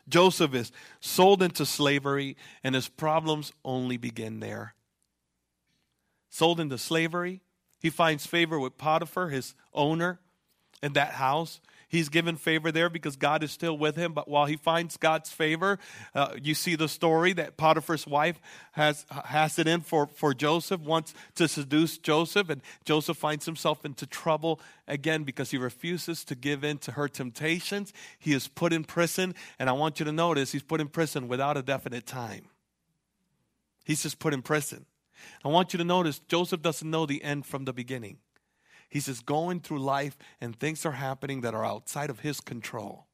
Joseph 0.08 0.54
is 0.54 0.72
sold 1.00 1.42
into 1.42 1.66
slavery, 1.66 2.36
and 2.64 2.76
his 2.76 2.88
problems 2.88 3.52
only 3.64 3.98
begin 3.98 4.40
there. 4.40 4.76
Sold 6.30 6.60
into 6.60 6.78
slavery, 6.78 7.42
he 7.80 7.90
finds 7.90 8.26
favor 8.26 8.60
with 8.60 8.78
Potiphar, 8.78 9.30
his 9.30 9.56
owner, 9.74 10.20
in 10.82 10.94
that 10.94 11.12
house. 11.12 11.60
He's 11.94 12.10
given 12.10 12.38
favor 12.38 12.72
there 12.72 12.90
because 12.90 13.16
God 13.16 13.44
is 13.44 13.52
still 13.52 13.78
with 13.78 13.96
him. 13.96 14.14
But 14.14 14.28
while 14.28 14.48
he 14.48 14.56
finds 14.56 14.98
God's 14.98 15.30
favor, 15.30 15.78
uh, 16.16 16.34
you 16.42 16.56
see 16.56 16.76
the 16.76 16.88
story 16.88 17.34
that 17.34 17.56
Potiphar's 17.56 18.08
wife 18.08 18.42
has 18.72 19.06
has 19.26 19.60
it 19.60 19.68
in 19.68 19.82
for, 19.82 20.08
for 20.08 20.34
Joseph, 20.34 20.82
wants 20.82 21.14
to 21.36 21.48
seduce 21.48 22.00
Joseph, 22.00 22.50
and 22.50 22.64
Joseph 22.84 23.16
finds 23.16 23.46
himself 23.46 23.86
into 23.86 24.08
trouble 24.08 24.60
again 24.88 25.22
because 25.24 25.52
he 25.52 25.58
refuses 25.60 26.24
to 26.26 26.34
give 26.34 26.64
in 26.64 26.80
to 26.80 26.94
her 26.94 27.08
temptations. 27.08 27.94
He 28.18 28.34
is 28.34 28.48
put 28.48 28.74
in 28.74 28.86
prison, 28.86 29.36
and 29.60 29.70
I 29.70 29.74
want 29.74 30.00
you 30.00 30.06
to 30.06 30.12
notice 30.12 30.52
he's 30.52 30.64
put 30.64 30.82
in 30.82 30.88
prison 30.88 31.28
without 31.28 31.58
a 31.58 31.62
definite 31.62 32.08
time. 32.08 32.48
He's 33.86 34.02
just 34.02 34.18
put 34.18 34.34
in 34.34 34.42
prison. 34.42 34.88
I 35.46 35.50
want 35.50 35.74
you 35.74 35.78
to 35.78 35.84
notice 35.84 36.18
Joseph 36.28 36.64
doesn't 36.64 36.90
know 36.90 37.06
the 37.06 37.24
end 37.24 37.46
from 37.46 37.66
the 37.66 37.74
beginning. 37.74 38.18
He's 38.94 39.08
just 39.08 39.26
going 39.26 39.62
through 39.62 39.80
life 39.80 40.16
and 40.40 40.56
things 40.56 40.86
are 40.86 40.92
happening 40.92 41.42
that 41.42 41.56
are 41.56 41.66
outside 41.66 42.12
of 42.12 42.20
his 42.20 42.40
control. 42.40 43.08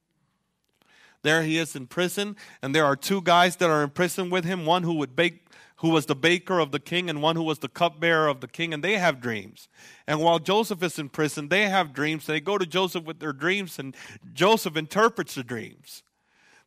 There 1.22 1.42
he 1.42 1.56
is 1.56 1.74
in 1.74 1.86
prison, 1.86 2.36
and 2.60 2.74
there 2.74 2.84
are 2.84 2.96
two 2.96 3.22
guys 3.22 3.56
that 3.56 3.70
are 3.70 3.82
in 3.82 3.88
prison 3.88 4.28
with 4.28 4.44
him 4.44 4.66
one 4.66 4.82
who 4.82 4.92
would 4.96 5.16
bake 5.16 5.46
who 5.76 5.88
was 5.88 6.04
the 6.04 6.14
baker 6.14 6.58
of 6.58 6.70
the 6.70 6.78
king 6.78 7.08
and 7.08 7.22
one 7.22 7.34
who 7.34 7.42
was 7.42 7.60
the 7.60 7.68
cupbearer 7.68 8.28
of 8.28 8.42
the 8.42 8.46
king 8.46 8.74
and 8.74 8.84
they 8.84 8.98
have 8.98 9.22
dreams. 9.22 9.70
And 10.06 10.20
while 10.20 10.38
joseph 10.38 10.82
is 10.82 10.98
in 10.98 11.08
prison 11.08 11.48
they 11.48 11.70
have 11.70 11.94
dreams. 11.94 12.26
They 12.26 12.40
go 12.42 12.58
to 12.58 12.66
joseph 12.66 13.04
with 13.04 13.18
their 13.18 13.32
dreams 13.32 13.78
and 13.78 13.96
joseph 14.34 14.76
interprets 14.76 15.34
the 15.36 15.42
dreams. 15.42 16.02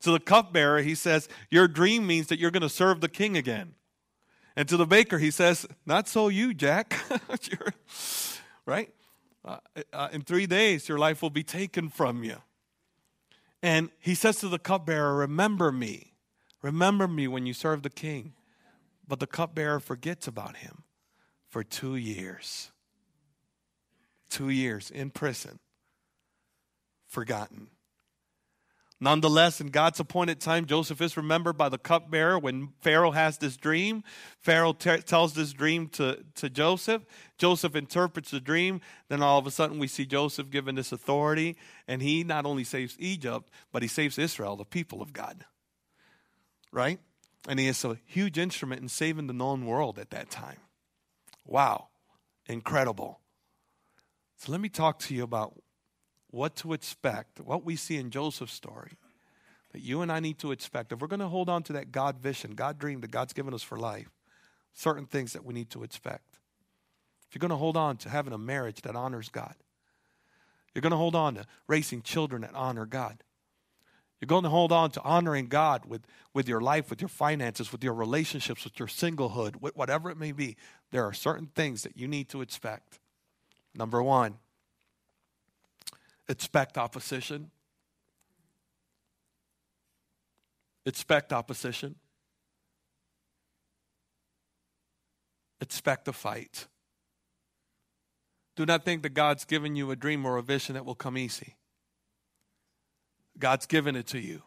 To 0.02 0.12
the 0.12 0.20
cupbearer 0.20 0.82
he 0.82 0.96
says 0.96 1.30
your 1.52 1.68
dream 1.68 2.08
means 2.08 2.26
that 2.30 2.40
you're 2.40 2.50
going 2.50 2.62
to 2.62 2.70
serve 2.70 3.02
the 3.02 3.10
king 3.10 3.38
again. 3.38 3.76
And 4.56 4.68
to 4.70 4.78
the 4.78 4.88
baker 4.88 5.20
he 5.20 5.30
says 5.30 5.68
not 5.86 6.08
so 6.08 6.30
you 6.30 6.56
jack. 6.56 6.96
Right 8.66 8.92
uh, 9.46 9.58
uh, 9.92 10.10
in 10.12 10.22
three 10.22 10.48
days 10.48 10.88
your 10.88 10.98
life 10.98 11.22
will 11.22 11.30
be 11.30 11.44
taken 11.44 11.90
from 11.90 12.24
you. 12.24 12.38
And 13.62 13.90
he 14.00 14.16
says 14.16 14.38
to 14.38 14.50
the 14.50 14.60
cupbearer, 14.60 15.16
Remember 15.16 15.72
me. 15.72 16.14
Remember 16.62 17.08
me 17.08 17.28
when 17.28 17.46
you 17.46 17.54
serve 17.54 17.84
the 17.84 17.90
king. 17.90 18.34
But 19.08 19.20
the 19.20 19.28
cupbearer 19.28 19.80
forgets 19.80 20.28
about 20.28 20.58
him 20.58 20.84
for 21.50 21.64
two 21.64 21.96
years. 21.96 22.72
Two 24.30 24.50
years 24.50 24.90
in 24.90 25.12
prison, 25.12 25.60
forgotten. 27.08 27.68
Nonetheless, 29.04 29.60
in 29.60 29.68
God's 29.68 30.00
appointed 30.00 30.40
time, 30.40 30.66
Joseph 30.66 31.02
is 31.02 31.18
remembered 31.18 31.58
by 31.58 31.68
the 31.68 31.78
cupbearer 31.78 32.40
when 32.40 32.70
Pharaoh 32.80 33.12
has 33.12 33.38
this 33.38 33.58
dream. 33.58 34.02
Pharaoh 34.40 34.72
tells 34.72 35.34
this 35.34 35.52
dream 35.52 35.90
to, 35.90 36.24
to 36.36 36.50
Joseph. 36.50 37.02
Joseph 37.38 37.76
interprets 37.76 38.32
the 38.32 38.40
dream. 38.40 38.80
Then 39.10 39.22
all 39.22 39.38
of 39.38 39.46
a 39.46 39.52
sudden, 39.52 39.78
we 39.78 39.88
see 39.88 40.06
Joseph 40.06 40.50
given 40.50 40.76
this 40.76 40.94
authority, 40.94 41.58
and 41.86 42.02
he 42.02 42.24
not 42.24 42.46
only 42.46 42.64
saves 42.64 42.96
Egypt, 42.98 43.50
but 43.74 43.82
he 43.82 43.90
saves 43.90 44.18
Israel, 44.18 44.56
the 44.56 44.64
people 44.64 45.02
of 45.02 45.12
God. 45.12 45.44
Right? 46.72 47.02
And 47.50 47.60
he 47.60 47.68
is 47.68 47.84
a 47.84 47.98
huge 48.06 48.38
instrument 48.38 48.82
in 48.82 48.88
saving 48.88 49.28
the 49.28 49.34
known 49.34 49.66
world 49.66 50.00
at 50.00 50.12
that 50.12 50.30
time. 50.30 50.60
Wow. 51.46 51.90
Incredible. 52.46 53.20
So 54.38 54.54
let 54.54 54.62
me 54.62 54.70
talk 54.70 55.00
to 55.00 55.14
you 55.14 55.24
about 55.24 55.62
what 56.34 56.56
to 56.56 56.74
expect, 56.74 57.40
what 57.40 57.64
we 57.64 57.76
see 57.76 57.98
in 57.98 58.10
Joseph's 58.10 58.54
story, 58.54 58.94
that 59.72 59.82
you 59.82 60.02
and 60.02 60.12
I 60.12 60.20
need 60.20 60.40
to 60.40 60.52
expect. 60.52 60.92
If 60.92 61.00
we're 61.00 61.08
going 61.08 61.20
to 61.20 61.28
hold 61.28 61.48
on 61.48 61.62
to 61.64 61.74
that 61.74 61.92
God 61.92 62.18
vision, 62.18 62.56
God 62.56 62.80
dream 62.80 63.02
that 63.02 63.12
God's 63.12 63.34
given 63.34 63.54
us 63.54 63.62
for 63.62 63.78
life, 63.78 64.10
certain 64.74 65.06
things 65.06 65.34
that 65.34 65.46
we 65.46 65.54
need 65.54 65.70
to 65.70 65.84
expect. 65.84 66.40
If 67.28 67.36
you're 67.36 67.40
going 67.40 67.52
to 67.52 67.56
hold 67.56 67.78
on 67.78 67.98
to 67.98 68.10
having 68.10 68.34
a 68.34 68.40
marriage 68.40 68.82
that 68.82 68.96
honors 68.96 69.30
God, 69.30 69.54
you're 70.74 70.82
going 70.82 70.90
to 70.90 70.98
hold 70.98 71.16
on 71.16 71.36
to 71.36 71.46
raising 71.68 72.02
children 72.02 72.42
that 72.42 72.56
honor 72.56 72.88
God. 72.88 73.24
You're 74.20 74.26
going 74.26 74.44
to 74.44 74.50
hold 74.50 74.72
on 74.72 74.90
to 74.92 75.02
honoring 75.04 75.50
God 75.50 75.86
with, 75.86 76.02
with 76.34 76.48
your 76.48 76.62
life, 76.62 76.90
with 76.90 77.00
your 77.00 77.10
finances, 77.10 77.72
with 77.72 77.84
your 77.84 77.94
relationships, 77.94 78.64
with 78.64 78.80
your 78.80 78.88
singlehood, 78.88 79.62
with 79.62 79.76
whatever 79.76 80.10
it 80.10 80.18
may 80.18 80.32
be. 80.32 80.56
There 80.90 81.06
are 81.06 81.14
certain 81.14 81.48
things 81.54 81.84
that 81.84 81.96
you 81.96 82.08
need 82.08 82.30
to 82.30 82.42
expect. 82.42 82.98
Number 83.76 84.02
one, 84.02 84.40
expect 86.28 86.78
opposition. 86.78 87.52
Expect 90.86 91.32
opposition. 91.32 91.96
Expect 95.62 96.08
a 96.08 96.14
fight. 96.14 96.68
Do 98.56 98.66
not 98.66 98.86
think 98.86 99.02
that 99.04 99.14
God's 99.14 99.46
given 99.46 99.76
you 99.76 99.92
a 99.92 99.96
dream 99.96 100.26
or 100.26 100.38
a 100.38 100.44
vision 100.44 100.76
that 100.76 100.86
will 100.86 100.96
come 100.96 101.18
easy. 101.18 101.56
God's 103.40 103.66
given 103.66 103.96
it 103.96 104.08
to 104.08 104.20
you. 104.20 104.44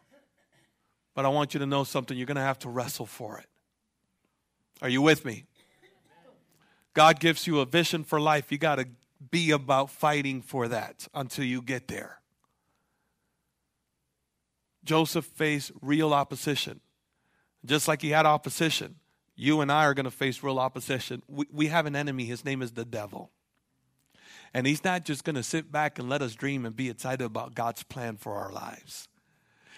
But 1.13 1.25
I 1.25 1.29
want 1.29 1.53
you 1.53 1.59
to 1.59 1.65
know 1.65 1.83
something. 1.83 2.15
You're 2.15 2.27
going 2.27 2.35
to 2.35 2.41
have 2.41 2.59
to 2.59 2.69
wrestle 2.69 3.07
for 3.07 3.39
it. 3.39 3.47
Are 4.81 4.89
you 4.89 5.01
with 5.01 5.25
me? 5.25 5.45
God 6.93 7.19
gives 7.19 7.47
you 7.47 7.59
a 7.59 7.65
vision 7.65 8.03
for 8.03 8.19
life. 8.21 8.51
You 8.51 8.57
got 8.57 8.75
to 8.75 8.87
be 9.31 9.51
about 9.51 9.89
fighting 9.89 10.41
for 10.41 10.67
that 10.67 11.07
until 11.13 11.45
you 11.45 11.61
get 11.61 11.87
there. 11.87 12.19
Joseph 14.83 15.25
faced 15.25 15.71
real 15.81 16.13
opposition. 16.13 16.79
Just 17.65 17.87
like 17.87 18.01
he 18.01 18.11
had 18.11 18.25
opposition, 18.25 18.95
you 19.35 19.61
and 19.61 19.71
I 19.71 19.85
are 19.85 19.93
going 19.93 20.05
to 20.05 20.11
face 20.11 20.41
real 20.41 20.59
opposition. 20.59 21.21
We, 21.27 21.45
we 21.51 21.67
have 21.67 21.85
an 21.85 21.95
enemy. 21.95 22.25
His 22.25 22.45
name 22.45 22.61
is 22.61 22.71
the 22.71 22.85
devil. 22.85 23.31
And 24.53 24.65
he's 24.65 24.83
not 24.83 25.03
just 25.03 25.23
going 25.23 25.35
to 25.35 25.43
sit 25.43 25.71
back 25.71 25.99
and 25.99 26.07
let 26.07 26.21
us 26.21 26.33
dream 26.33 26.65
and 26.65 26.75
be 26.75 26.89
excited 26.89 27.25
about 27.25 27.53
God's 27.53 27.83
plan 27.83 28.15
for 28.15 28.35
our 28.35 28.51
lives. 28.51 29.09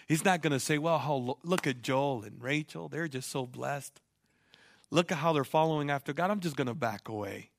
He's 0.08 0.24
not 0.24 0.42
going 0.42 0.54
to 0.54 0.60
say, 0.60 0.78
well, 0.78 1.40
look 1.44 1.66
at 1.66 1.82
Joel 1.82 2.24
and 2.24 2.42
Rachel. 2.42 2.88
They're 2.88 3.08
just 3.08 3.30
so 3.32 3.46
blessed. 3.46 4.00
Look 4.92 5.12
at 5.12 5.20
how 5.20 5.34
they're 5.34 5.44
following 5.44 5.90
after 5.90 6.14
God. 6.14 6.32
I'm 6.32 6.40
just 6.40 6.56
going 6.56 6.68
to 6.68 6.74
back 6.74 7.10
away. 7.10 7.50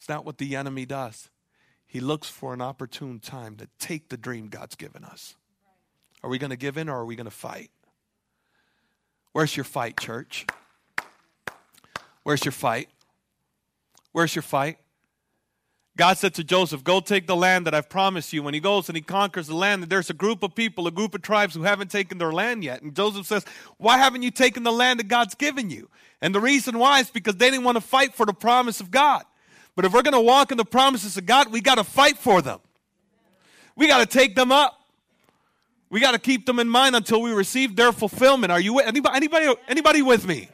It's 0.00 0.08
not 0.08 0.24
what 0.24 0.38
the 0.38 0.56
enemy 0.56 0.86
does. 0.86 1.28
He 1.86 2.00
looks 2.00 2.26
for 2.26 2.54
an 2.54 2.62
opportune 2.62 3.20
time 3.20 3.56
to 3.56 3.68
take 3.78 4.08
the 4.08 4.16
dream 4.16 4.48
God's 4.48 4.74
given 4.74 5.04
us. 5.04 5.36
Are 6.22 6.30
we 6.30 6.38
going 6.38 6.50
to 6.50 6.56
give 6.56 6.78
in 6.78 6.88
or 6.88 7.00
are 7.00 7.04
we 7.04 7.16
going 7.16 7.26
to 7.26 7.30
fight? 7.30 7.70
Where's 9.32 9.54
your 9.54 9.64
fight, 9.64 10.00
church? 10.00 10.46
Where's 12.22 12.46
your 12.46 12.52
fight? 12.52 12.88
Where's 14.12 14.34
your 14.34 14.42
fight? 14.42 14.78
God 15.98 16.16
said 16.16 16.32
to 16.34 16.44
Joseph, 16.44 16.82
Go 16.82 17.00
take 17.00 17.26
the 17.26 17.36
land 17.36 17.66
that 17.66 17.74
I've 17.74 17.90
promised 17.90 18.32
you. 18.32 18.42
When 18.42 18.54
he 18.54 18.60
goes 18.60 18.88
and 18.88 18.96
he 18.96 19.02
conquers 19.02 19.48
the 19.48 19.54
land, 19.54 19.82
there's 19.84 20.08
a 20.08 20.14
group 20.14 20.42
of 20.42 20.54
people, 20.54 20.86
a 20.86 20.90
group 20.90 21.14
of 21.14 21.20
tribes 21.20 21.54
who 21.54 21.64
haven't 21.64 21.90
taken 21.90 22.16
their 22.16 22.32
land 22.32 22.64
yet. 22.64 22.80
And 22.80 22.96
Joseph 22.96 23.26
says, 23.26 23.44
Why 23.76 23.98
haven't 23.98 24.22
you 24.22 24.30
taken 24.30 24.62
the 24.62 24.72
land 24.72 24.98
that 25.00 25.08
God's 25.08 25.34
given 25.34 25.68
you? 25.68 25.90
And 26.22 26.34
the 26.34 26.40
reason 26.40 26.78
why 26.78 27.00
is 27.00 27.10
because 27.10 27.36
they 27.36 27.50
didn't 27.50 27.64
want 27.64 27.76
to 27.76 27.82
fight 27.82 28.14
for 28.14 28.24
the 28.24 28.32
promise 28.32 28.80
of 28.80 28.90
God. 28.90 29.24
But 29.76 29.84
if 29.84 29.92
we're 29.92 30.02
going 30.02 30.14
to 30.14 30.20
walk 30.20 30.50
in 30.50 30.58
the 30.58 30.64
promises 30.64 31.16
of 31.16 31.26
God, 31.26 31.50
we 31.50 31.60
got 31.60 31.76
to 31.76 31.84
fight 31.84 32.18
for 32.18 32.42
them. 32.42 32.60
We 33.76 33.86
got 33.86 33.98
to 33.98 34.06
take 34.06 34.34
them 34.34 34.52
up. 34.52 34.76
We 35.88 36.00
got 36.00 36.12
to 36.12 36.18
keep 36.18 36.46
them 36.46 36.58
in 36.58 36.68
mind 36.68 36.94
until 36.94 37.20
we 37.20 37.32
receive 37.32 37.74
their 37.74 37.92
fulfillment. 37.92 38.52
Are 38.52 38.60
you 38.60 38.78
anybody 38.78 39.16
anybody 39.16 39.54
anybody 39.66 40.02
with 40.02 40.26
me? 40.26 40.48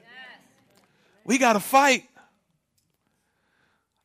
We 1.24 1.38
got 1.38 1.54
to 1.54 1.60
fight. 1.60 2.04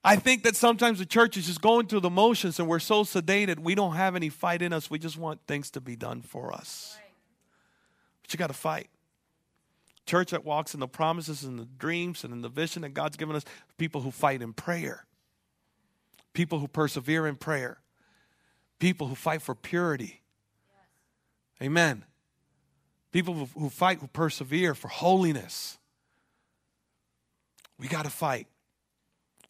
I 0.03 0.15
think 0.15 0.44
that 0.44 0.56
sometimes 0.56 0.98
the 1.00 1.06
church 1.06 1.38
is 1.38 1.46
just 1.46 1.62
going 1.62 1.86
through 1.86 2.00
the 2.00 2.10
motions 2.10 2.60
and 2.60 2.68
we're 2.68 2.80
so 2.80 3.03
sedated, 3.03 3.60
we 3.60 3.75
don't 3.75 3.94
have 3.94 4.15
any 4.15 4.30
fight 4.30 4.63
in 4.63 4.74
us. 4.74 4.89
We 4.89 4.98
just 4.98 5.18
want 5.18 5.39
things 5.48 5.70
to 5.72 5.82
be 5.82 5.96
done 5.96 6.22
for 6.22 6.51
us. 6.51 6.98
But 8.24 8.34
you 8.34 8.38
got 8.39 8.48
to 8.48 8.53
fight. 8.53 8.89
Church 10.05 10.31
that 10.31 10.43
walks 10.43 10.74
in 10.74 10.79
the 10.79 10.88
promises 10.88 11.43
and 11.43 11.60
the 11.60 11.65
dreams 11.65 12.24
and 12.24 12.34
in 12.34 12.41
the 12.41 12.50
vision 12.50 12.81
that 12.81 12.93
God's 12.93 13.17
given 13.17 13.36
us, 13.36 13.46
people 13.77 14.01
who 14.01 14.12
fight 14.12 14.41
in 14.41 14.53
prayer, 14.53 15.05
people 16.34 16.60
who 16.60 16.67
persevere 16.67 17.27
in 17.27 17.36
prayer, 17.36 17.79
people 18.79 19.08
who 19.08 19.15
fight 19.15 19.41
for 19.41 19.56
purity. 19.56 20.21
Amen. 21.62 22.04
People 23.12 23.49
who, 23.56 23.69
fight, 23.69 23.99
who 23.99 24.08
persevere 24.08 24.73
for 24.73 24.88
holiness. 24.88 25.78
We 27.78 27.88
got 27.88 28.06
to 28.06 28.12
fight. 28.12 28.47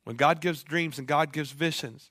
When 0.03 0.15
God 0.15 0.41
gives 0.41 0.63
dreams 0.63 0.97
and 0.97 1.07
God 1.07 1.31
gives 1.31 1.51
visions, 1.51 2.09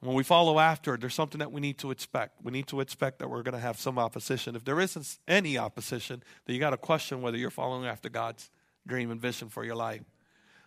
when 0.00 0.16
we 0.16 0.22
follow 0.22 0.58
after 0.58 0.96
there's 0.96 1.14
something 1.14 1.40
that 1.40 1.52
we 1.52 1.60
need 1.60 1.78
to 1.78 1.90
expect. 1.90 2.42
We 2.42 2.52
need 2.52 2.66
to 2.68 2.80
expect 2.80 3.18
that 3.18 3.28
we're 3.28 3.42
going 3.42 3.54
to 3.54 3.60
have 3.60 3.78
some 3.78 3.98
opposition. 3.98 4.56
If 4.56 4.64
there 4.64 4.80
isn't 4.80 5.18
any 5.28 5.58
opposition, 5.58 6.22
then 6.44 6.54
you 6.54 6.60
got 6.60 6.70
to 6.70 6.78
question 6.78 7.20
whether 7.20 7.36
you're 7.36 7.50
following 7.50 7.86
after 7.86 8.08
God's 8.08 8.50
dream 8.86 9.10
and 9.10 9.20
vision 9.20 9.48
for 9.48 9.64
your 9.64 9.76
life. 9.76 10.02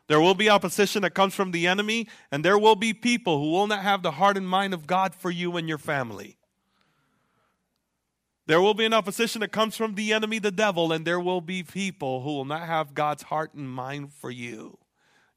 There 0.08 0.22
will 0.22 0.36
be 0.36 0.50
opposition 0.50 1.02
that 1.04 1.12
comes 1.12 1.34
from 1.34 1.52
the 1.52 1.66
enemy, 1.66 2.08
and 2.32 2.44
there 2.44 2.60
will 2.60 2.76
be 2.76 2.94
people 2.94 3.40
who 3.40 3.52
will 3.52 3.68
not 3.68 3.80
have 3.80 4.04
the 4.04 4.12
heart 4.12 4.38
and 4.38 4.48
mind 4.48 4.74
of 4.74 4.86
God 4.86 5.16
for 5.16 5.32
you 5.32 5.56
and 5.58 5.68
your 5.68 5.78
family. 5.78 6.38
There 8.46 8.62
will 8.62 8.74
be 8.74 8.86
an 8.86 8.94
opposition 8.94 9.40
that 9.42 9.54
comes 9.54 9.78
from 9.78 9.96
the 9.96 10.12
enemy, 10.12 10.40
the 10.40 10.52
devil, 10.52 10.92
and 10.92 11.08
there 11.08 11.20
will 11.20 11.40
be 11.40 11.64
people 11.64 12.22
who 12.22 12.34
will 12.34 12.46
not 12.46 12.68
have 12.68 12.94
God's 12.94 13.24
heart 13.24 13.54
and 13.54 13.70
mind 13.70 14.12
for 14.14 14.30
you. 14.30 14.78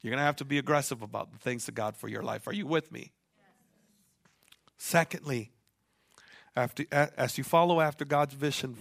You're 0.01 0.11
going 0.11 0.19
to 0.19 0.25
have 0.25 0.35
to 0.37 0.45
be 0.45 0.57
aggressive 0.57 1.01
about 1.01 1.31
the 1.31 1.39
things 1.39 1.67
of 1.69 1.73
God 1.73 1.95
for 1.95 2.09
your 2.09 2.21
life. 2.21 2.47
Are 2.47 2.53
you 2.53 2.67
with 2.67 2.91
me? 2.91 3.13
Secondly, 4.77 5.51
after, 6.55 6.85
as 6.91 7.37
you 7.37 7.43
follow 7.43 7.81
after 7.81 8.05
God's 8.05 8.33
vision 8.33 8.75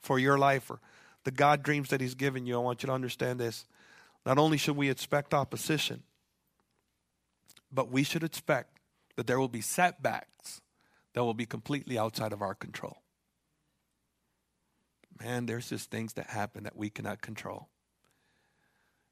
for 0.00 0.18
your 0.18 0.38
life 0.38 0.70
or 0.70 0.80
the 1.24 1.30
God 1.30 1.62
dreams 1.62 1.88
that 1.90 2.00
He's 2.00 2.14
given 2.14 2.46
you, 2.46 2.56
I 2.56 2.58
want 2.58 2.82
you 2.82 2.86
to 2.88 2.92
understand 2.92 3.40
this. 3.40 3.64
Not 4.24 4.38
only 4.38 4.56
should 4.56 4.76
we 4.76 4.90
expect 4.90 5.34
opposition, 5.34 6.02
but 7.72 7.90
we 7.90 8.02
should 8.02 8.24
expect 8.24 8.78
that 9.16 9.26
there 9.26 9.38
will 9.38 9.48
be 9.48 9.60
setbacks 9.60 10.60
that 11.14 11.24
will 11.24 11.34
be 11.34 11.46
completely 11.46 11.98
outside 11.98 12.32
of 12.32 12.42
our 12.42 12.54
control. 12.54 12.98
Man, 15.18 15.46
there's 15.46 15.70
just 15.70 15.90
things 15.90 16.12
that 16.14 16.26
happen 16.26 16.64
that 16.64 16.76
we 16.76 16.90
cannot 16.90 17.22
control. 17.22 17.68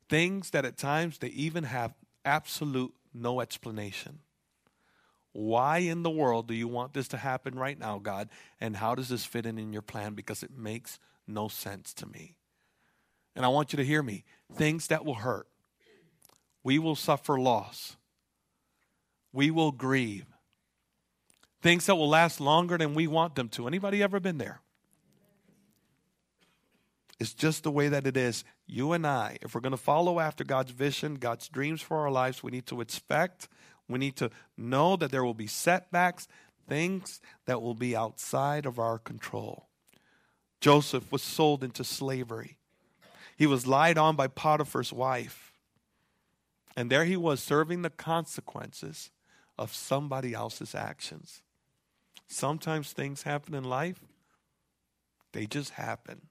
Things 0.09 0.50
that 0.50 0.64
at 0.64 0.77
times 0.77 1.18
they 1.18 1.29
even 1.29 1.64
have 1.64 1.94
absolute 2.24 2.92
no 3.14 3.40
explanation. 3.40 4.18
Why 5.35 5.79
in 5.79 6.05
the 6.05 6.11
world 6.11 6.47
do 6.47 6.55
you 6.55 6.68
want 6.68 6.94
this 6.94 7.09
to 7.09 7.16
happen 7.16 7.57
right 7.57 7.77
now, 7.77 7.99
God? 7.99 8.29
And 8.61 8.77
how 8.77 8.94
does 8.94 9.09
this 9.09 9.25
fit 9.25 9.47
in 9.47 9.59
in 9.59 9.73
your 9.73 9.83
plan? 9.83 10.14
Because 10.14 10.44
it 10.44 10.57
makes 10.57 11.01
no 11.27 11.49
sense 11.49 11.92
to 11.94 12.07
me. 12.07 12.37
And 13.35 13.44
I 13.44 13.49
want 13.49 13.73
you 13.73 13.77
to 13.79 13.85
hear 13.85 14.01
me. 14.01 14.25
Things 14.55 14.87
that 14.87 15.05
will 15.05 15.16
hurt. 15.16 15.49
We 16.62 16.79
will 16.79 16.94
suffer 16.94 17.38
loss. 17.38 17.97
We 19.33 19.51
will 19.51 19.73
grieve. 19.73 20.27
Things 21.61 21.87
that 21.87 21.97
will 21.97 22.09
last 22.09 22.40
longer 22.40 22.79
than 22.79 22.94
we 22.94 23.09
want 23.09 23.35
them 23.35 23.49
to. 23.51 23.66
Anybody 23.66 24.05
ever 24.05 24.20
been 24.20 24.38
there? 24.38 24.61
It's 27.18 27.35
just 27.35 27.64
the 27.64 27.73
way 27.73 27.88
that 27.88 28.07
it 28.07 28.16
is. 28.16 28.44
You 28.68 28.92
and 28.92 29.05
I, 29.05 29.38
if 29.42 29.53
we're 29.55 29.61
going 29.61 29.73
to 29.73 29.77
follow 29.77 30.20
after 30.20 30.44
God's 30.44 30.70
vision, 30.70 31.16
God's 31.16 31.49
dreams 31.49 31.83
for 31.83 31.99
our 31.99 32.11
lives, 32.11 32.42
we 32.42 32.53
need 32.53 32.66
to 32.66 32.81
expect, 32.81 33.49
we 33.88 33.99
need 33.99 34.16
to 34.16 34.31
know 34.57 34.97
that 34.97 35.11
there 35.11 35.25
will 35.25 35.35
be 35.35 35.47
setbacks, 35.47 36.27
things 36.68 37.20
that 37.47 37.61
will 37.61 37.75
be 37.75 37.94
outside 37.94 38.66
of 38.66 38.79
our 38.79 38.99
control. 38.99 39.68
Joseph 40.61 41.12
was 41.12 41.23
sold 41.23 41.62
into 41.62 41.85
slavery. 41.85 42.57
He 43.37 43.47
was 43.47 43.66
lied 43.66 43.99
on 43.99 44.16
by 44.16 44.29
Potiphar's 44.29 44.92
wife. 44.92 45.53
And 46.77 46.90
there 46.90 47.05
he 47.05 47.16
was 47.16 47.42
serving 47.42 47.83
the 47.83 47.90
consequences 47.90 49.11
of 49.59 49.75
somebody 49.75 50.35
else's 50.35 50.75
actions. 50.75 51.42
Sometimes 52.27 52.92
things 52.92 53.23
happen 53.23 53.55
in 53.55 53.64
life, 53.64 54.01
they 55.33 55.47
just 55.47 55.70
happen 55.70 56.29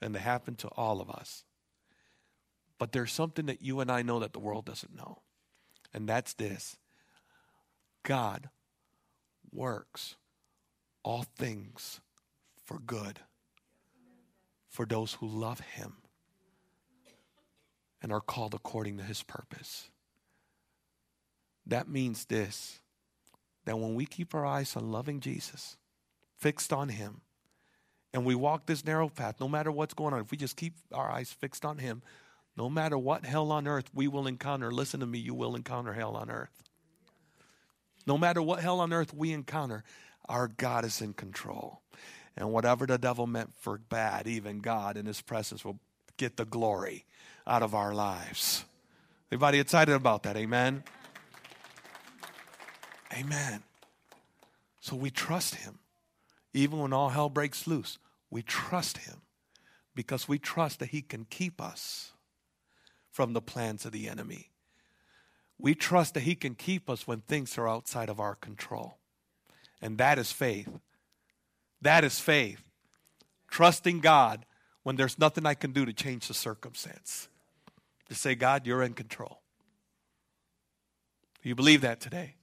and 0.00 0.14
they 0.14 0.18
happen 0.18 0.56
to 0.56 0.68
all 0.68 1.00
of 1.00 1.08
us. 1.08 1.44
But 2.78 2.92
there's 2.92 3.12
something 3.12 3.46
that 3.46 3.62
you 3.62 3.78
and 3.80 3.90
I 3.90 4.02
know 4.02 4.18
that 4.18 4.32
the 4.32 4.40
world 4.40 4.64
doesn't 4.64 4.96
know, 4.96 5.20
and 5.92 6.08
that's 6.08 6.34
this 6.34 6.76
God 8.02 8.48
works 9.52 10.16
all 11.02 11.24
things 11.36 12.00
for 12.64 12.78
good 12.78 13.20
for 14.68 14.86
those 14.86 15.14
who 15.14 15.26
love 15.26 15.60
Him 15.60 15.94
and 18.00 18.12
are 18.12 18.20
called 18.20 18.54
according 18.54 18.96
to 18.98 19.04
His 19.04 19.22
purpose. 19.22 19.90
That 21.66 21.88
means 21.88 22.24
this 22.24 22.80
that 23.64 23.78
when 23.78 23.94
we 23.94 24.06
keep 24.06 24.34
our 24.34 24.44
eyes 24.44 24.74
on 24.74 24.90
loving 24.90 25.20
Jesus, 25.20 25.76
fixed 26.36 26.72
on 26.72 26.88
Him, 26.88 27.20
and 28.12 28.24
we 28.24 28.34
walk 28.34 28.66
this 28.66 28.84
narrow 28.84 29.08
path, 29.08 29.36
no 29.40 29.48
matter 29.48 29.70
what's 29.70 29.94
going 29.94 30.12
on, 30.12 30.20
if 30.20 30.32
we 30.32 30.36
just 30.36 30.56
keep 30.56 30.74
our 30.92 31.08
eyes 31.10 31.30
fixed 31.32 31.64
on 31.64 31.78
Him, 31.78 32.02
no 32.56 32.68
matter 32.68 32.98
what 32.98 33.24
hell 33.24 33.50
on 33.50 33.66
earth 33.66 33.90
we 33.94 34.08
will 34.08 34.26
encounter, 34.26 34.70
listen 34.70 35.00
to 35.00 35.06
me, 35.06 35.18
you 35.18 35.34
will 35.34 35.54
encounter 35.54 35.92
hell 35.92 36.16
on 36.16 36.30
earth. 36.30 36.62
No 38.06 38.18
matter 38.18 38.42
what 38.42 38.60
hell 38.60 38.80
on 38.80 38.92
earth 38.92 39.14
we 39.14 39.32
encounter, 39.32 39.84
our 40.28 40.48
God 40.48 40.84
is 40.84 41.00
in 41.00 41.14
control. 41.14 41.80
And 42.36 42.52
whatever 42.52 42.86
the 42.86 42.98
devil 42.98 43.26
meant 43.26 43.52
for 43.58 43.78
bad, 43.78 44.26
even 44.26 44.60
God 44.60 44.96
in 44.96 45.06
his 45.06 45.20
presence 45.20 45.64
will 45.64 45.78
get 46.16 46.36
the 46.36 46.44
glory 46.44 47.04
out 47.46 47.62
of 47.62 47.74
our 47.74 47.94
lives. 47.94 48.64
Everybody 49.28 49.60
excited 49.60 49.94
about 49.94 50.24
that? 50.24 50.36
Amen. 50.36 50.82
Amen. 53.14 53.62
So 54.80 54.96
we 54.96 55.10
trust 55.10 55.56
him. 55.56 55.78
Even 56.54 56.78
when 56.80 56.92
all 56.92 57.10
hell 57.10 57.28
breaks 57.28 57.66
loose, 57.66 57.98
we 58.30 58.42
trust 58.42 58.98
him 58.98 59.22
because 59.94 60.28
we 60.28 60.38
trust 60.38 60.80
that 60.80 60.88
he 60.88 61.02
can 61.02 61.24
keep 61.24 61.60
us 61.60 62.11
from 63.12 63.34
the 63.34 63.42
plans 63.42 63.84
of 63.84 63.92
the 63.92 64.08
enemy. 64.08 64.50
We 65.58 65.76
trust 65.76 66.14
that 66.14 66.24
he 66.24 66.34
can 66.34 66.56
keep 66.56 66.90
us 66.90 67.06
when 67.06 67.20
things 67.20 67.56
are 67.56 67.68
outside 67.68 68.08
of 68.08 68.18
our 68.18 68.34
control. 68.34 68.98
And 69.80 69.98
that 69.98 70.18
is 70.18 70.32
faith. 70.32 70.68
That 71.80 72.02
is 72.02 72.18
faith. 72.18 72.62
Trusting 73.48 74.00
God 74.00 74.46
when 74.82 74.96
there's 74.96 75.18
nothing 75.18 75.46
I 75.46 75.54
can 75.54 75.72
do 75.72 75.84
to 75.84 75.92
change 75.92 76.26
the 76.26 76.34
circumstance. 76.34 77.28
To 78.08 78.14
say, 78.14 78.34
God, 78.34 78.66
you're 78.66 78.82
in 78.82 78.94
control. 78.94 79.42
Do 81.42 81.48
you 81.48 81.54
believe 81.54 81.82
that 81.82 82.00
today? 82.00 82.36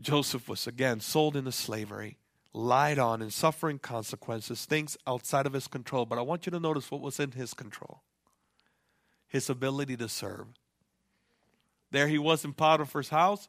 Joseph 0.00 0.48
was 0.48 0.66
again 0.66 1.00
sold 1.00 1.36
into 1.36 1.52
slavery, 1.52 2.18
lied 2.56 2.98
on, 2.98 3.20
and 3.20 3.32
suffering 3.32 3.78
consequences, 3.78 4.64
things 4.64 4.96
outside 5.06 5.46
of 5.46 5.52
his 5.52 5.68
control. 5.68 6.06
But 6.06 6.18
I 6.18 6.22
want 6.22 6.46
you 6.46 6.50
to 6.52 6.60
notice 6.60 6.90
what 6.90 7.02
was 7.02 7.20
in 7.20 7.32
his 7.32 7.54
control 7.54 8.02
his 9.28 9.50
ability 9.50 9.96
to 9.96 10.08
serve. 10.08 10.46
There 11.90 12.06
he 12.06 12.16
was 12.16 12.44
in 12.44 12.52
Potiphar's 12.52 13.08
house, 13.08 13.48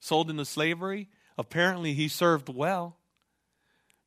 sold 0.00 0.30
into 0.30 0.46
slavery. 0.46 1.08
Apparently, 1.36 1.92
he 1.92 2.08
served 2.08 2.48
well 2.48 2.96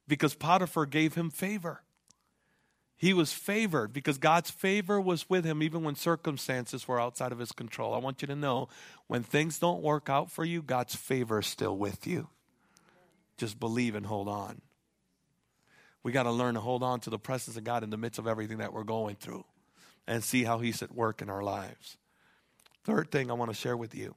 because 0.07 0.33
Potiphar 0.33 0.87
gave 0.87 1.13
him 1.13 1.29
favor. 1.29 1.83
He 2.97 3.13
was 3.13 3.31
favored 3.31 3.93
because 3.93 4.17
God's 4.17 4.49
favor 4.49 4.99
was 4.99 5.29
with 5.29 5.45
him 5.45 5.61
even 5.61 5.83
when 5.83 5.95
circumstances 5.95 6.87
were 6.87 6.99
outside 6.99 7.31
of 7.31 7.39
his 7.39 7.51
control. 7.51 7.93
I 7.93 7.99
want 7.99 8.21
you 8.21 8.27
to 8.27 8.35
know 8.35 8.69
when 9.07 9.23
things 9.23 9.59
don't 9.59 9.83
work 9.83 10.09
out 10.09 10.31
for 10.31 10.43
you, 10.43 10.61
God's 10.61 10.95
favor 10.95 11.39
is 11.39 11.47
still 11.47 11.77
with 11.77 12.07
you. 12.07 12.29
Just 13.37 13.59
believe 13.59 13.95
and 13.95 14.05
hold 14.05 14.27
on. 14.27 14.61
We 16.03 16.11
got 16.11 16.23
to 16.23 16.31
learn 16.31 16.55
to 16.55 16.59
hold 16.59 16.83
on 16.83 16.99
to 17.01 17.09
the 17.09 17.19
presence 17.19 17.55
of 17.57 17.63
God 17.63 17.83
in 17.83 17.89
the 17.89 17.97
midst 17.97 18.19
of 18.19 18.27
everything 18.27 18.57
that 18.57 18.73
we're 18.73 18.83
going 18.83 19.15
through 19.15 19.45
and 20.05 20.23
see 20.23 20.43
how 20.43 20.59
He's 20.59 20.83
at 20.83 20.93
work 20.93 21.21
in 21.21 21.29
our 21.29 21.41
lives. 21.41 21.97
Third 22.83 23.09
thing 23.09 23.31
I 23.31 23.33
want 23.33 23.49
to 23.49 23.55
share 23.55 23.77
with 23.77 23.95
you. 23.95 24.15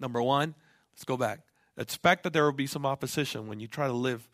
Number 0.00 0.20
one, 0.20 0.54
let's 0.92 1.04
go 1.04 1.16
back. 1.16 1.40
Expect 1.78 2.24
that 2.24 2.32
there 2.32 2.44
will 2.44 2.52
be 2.52 2.66
some 2.66 2.84
opposition 2.84 3.46
when 3.46 3.60
you 3.60 3.68
try 3.68 3.86
to 3.86 3.92
live 3.92 4.28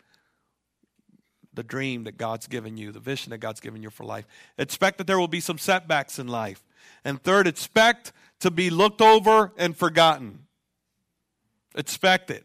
the 1.53 1.63
dream 1.63 2.05
that 2.05 2.17
God's 2.17 2.47
given 2.47 2.77
you, 2.77 2.91
the 2.93 3.01
vision 3.01 3.31
that 3.31 3.39
God's 3.39 3.61
given 3.61 3.83
you 3.83 3.91
for 3.91 4.05
life. 4.05 4.27
Expect 4.57 4.99
that 4.99 5.07
there 5.07 5.19
will 5.19 5.29
be 5.29 5.41
some 5.41 5.59
setbacks 5.59 6.19
in 6.19 6.27
life. 6.27 6.65
And 7.05 7.23
third, 7.23 7.47
expect 7.47 8.13
to 8.41 8.51
be 8.51 8.71
looked 8.71 9.03
over 9.03 9.53
and 9.59 9.77
forgotten. 9.77 10.47
Expect 11.75 12.31
it. 12.31 12.45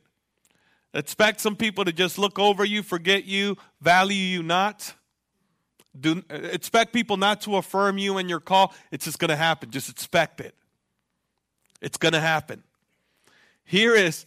Expect 0.93 1.41
some 1.41 1.55
people 1.55 1.85
to 1.85 1.91
just 1.91 2.17
look 2.17 2.37
over 2.37 2.63
you, 2.63 2.83
forget 2.83 3.25
you, 3.25 3.57
value 3.81 4.15
you 4.15 4.43
not. 4.43 4.93
Do, 5.99 6.23
expect 6.29 6.93
people 6.93 7.17
not 7.17 7.41
to 7.41 7.57
affirm 7.57 7.97
you 7.97 8.17
in 8.17 8.29
your 8.29 8.39
call. 8.39 8.73
It's 8.91 9.05
just 9.05 9.19
going 9.19 9.29
to 9.29 9.35
happen. 9.35 9.71
Just 9.71 9.89
expect 9.89 10.39
it. 10.41 10.55
It's 11.81 11.97
going 11.97 12.13
to 12.13 12.19
happen. 12.19 12.63
Here 13.63 13.95
is 13.95 14.25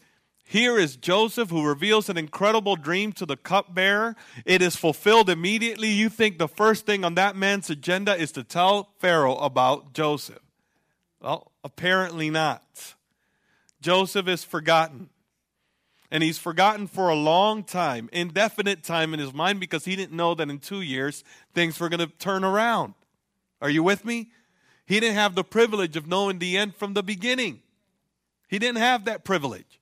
here 0.48 0.79
is 0.79 0.96
Joseph 0.96 1.50
who 1.50 1.66
reveals 1.66 2.09
an 2.09 2.16
incredible 2.16 2.76
dream 2.76 3.12
to 3.14 3.26
the 3.26 3.37
cupbearer. 3.37 4.14
It 4.44 4.62
is 4.62 4.76
fulfilled 4.76 5.29
immediately. 5.29 5.88
You 5.88 6.09
think 6.09 6.38
the 6.38 6.46
first 6.46 6.87
thing 6.87 7.05
on 7.05 7.16
that 7.16 7.35
man's 7.35 7.68
agenda 7.68 8.14
is 8.14 8.31
to 8.33 8.44
tell 8.44 8.90
Pharaoh 9.00 9.37
about 9.38 9.92
Joseph. 9.92 10.38
Well, 11.20 11.50
apparently 11.64 12.31
not. 12.31 12.94
Joseph 13.81 14.29
is 14.29 14.44
forgotten. 14.44 15.11
And 16.11 16.23
he's 16.23 16.38
forgotten 16.38 16.87
for 16.87 17.09
a 17.09 17.14
long 17.14 17.64
time, 17.64 18.09
indefinite 18.12 18.83
time 18.83 19.12
in 19.12 19.21
his 19.21 19.35
mind, 19.35 19.61
because 19.61 19.85
he 19.85 19.97
didn't 19.97 20.16
know 20.16 20.35
that 20.35 20.49
in 20.49 20.59
two 20.59 20.81
years 20.81 21.25
things 21.55 21.81
were 21.81 21.88
going 21.88 22.01
to 22.01 22.07
turn 22.19 22.45
around. 22.45 22.95
Are 23.61 23.71
you 23.71 23.83
with 23.83 24.05
me? 24.05 24.31
He 24.87 25.01
didn't 25.01 25.16
have 25.16 25.35
the 25.35 25.45
privilege 25.45 25.97
of 25.97 26.07
knowing 26.07 26.38
the 26.38 26.57
end 26.57 26.77
from 26.77 26.95
the 26.95 27.03
beginning. 27.03 27.61
He 28.49 28.59
didn't 28.59 28.79
have 28.79 29.07
that 29.07 29.25
privilege. 29.25 29.81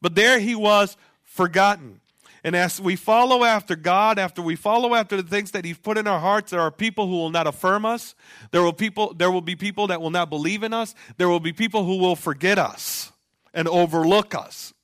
But 0.00 0.14
there 0.14 0.38
he 0.38 0.54
was 0.54 0.96
forgotten. 1.22 2.00
And 2.44 2.56
as 2.56 2.80
we 2.80 2.96
follow 2.96 3.44
after 3.44 3.76
God, 3.76 4.18
after 4.18 4.42
we 4.42 4.56
follow 4.56 4.94
after 4.94 5.16
the 5.20 5.28
things 5.28 5.52
that 5.52 5.64
He's 5.64 5.78
put 5.78 5.96
in 5.96 6.08
our 6.08 6.18
hearts, 6.18 6.50
there 6.50 6.60
are 6.60 6.72
people 6.72 7.06
who 7.06 7.14
will 7.14 7.30
not 7.30 7.46
affirm 7.46 7.84
us. 7.84 8.16
There 8.50 8.62
will 8.62 8.72
people, 8.72 9.14
there 9.14 9.30
will 9.30 9.40
be 9.40 9.54
people 9.54 9.86
that 9.88 10.00
will 10.00 10.10
not 10.10 10.28
believe 10.28 10.64
in 10.64 10.72
us. 10.72 10.94
There 11.18 11.28
will 11.28 11.40
be 11.40 11.52
people 11.52 11.84
who 11.84 11.98
will 11.98 12.16
forget 12.16 12.58
us 12.58 13.12
and 13.54 13.68
overlook 13.68 14.34
us. 14.34 14.74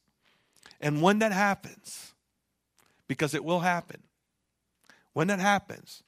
And 0.80 1.02
when 1.02 1.18
that 1.20 1.32
happens, 1.32 2.14
because 3.06 3.34
it 3.34 3.44
will 3.44 3.60
happen, 3.60 4.02
when 5.12 5.28
that 5.28 5.40
happens, 5.40 6.02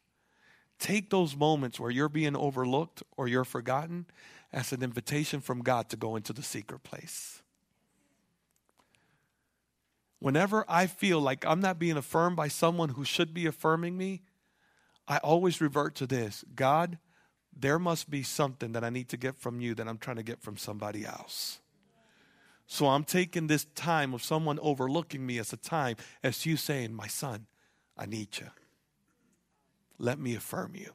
take 0.79 1.11
those 1.11 1.35
moments 1.37 1.81
where 1.81 1.91
you're 1.91 2.09
being 2.09 2.37
overlooked 2.37 3.03
or 3.17 3.27
you're 3.27 3.45
forgotten 3.45 4.07
as 4.53 4.73
an 4.73 4.83
invitation 4.83 5.41
from 5.41 5.63
God 5.63 5.89
to 5.91 5.97
go 5.97 6.17
into 6.17 6.33
the 6.33 6.43
secret 6.43 6.83
place 6.83 7.43
whenever 10.21 10.65
I 10.69 10.87
feel 10.87 11.21
like 11.21 11.45
I'm 11.45 11.61
not 11.61 11.79
being 11.79 11.97
affirmed 11.97 12.37
by 12.37 12.49
someone 12.49 12.91
who 12.91 13.05
should 13.05 13.35
be 13.35 13.47
affirming 13.47 13.99
me, 13.99 14.23
I 15.09 15.17
always 15.19 15.61
revert 15.61 15.97
to 15.97 16.07
this 16.07 16.45
God, 16.55 16.99
there 17.59 17.79
must 17.79 18.09
be 18.09 18.23
something 18.23 18.73
that 18.73 18.85
I 18.85 18.91
need 18.91 19.09
to 19.09 19.17
get 19.17 19.37
from 19.37 19.61
you 19.61 19.75
that 19.75 19.89
I'm 19.89 19.99
trying 19.99 20.19
to 20.19 20.23
get 20.23 20.41
from 20.41 20.57
somebody 20.57 21.05
else. 21.05 21.59
So 22.73 22.87
I'm 22.87 23.03
taking 23.03 23.49
this 23.49 23.65
time 23.75 24.15
of 24.15 24.23
someone 24.23 24.61
overlooking 24.61 25.27
me 25.27 25.39
as 25.39 25.53
a 25.53 25.57
time 25.57 25.97
as 26.23 26.47
you 26.47 26.57
saying, 26.57 26.95
My 26.95 27.09
son, 27.09 27.47
I 27.99 28.07
need 28.07 28.39
you. 28.39 28.47
Let 29.99 30.21
me 30.21 30.37
affirm 30.37 30.77
you. 30.77 30.93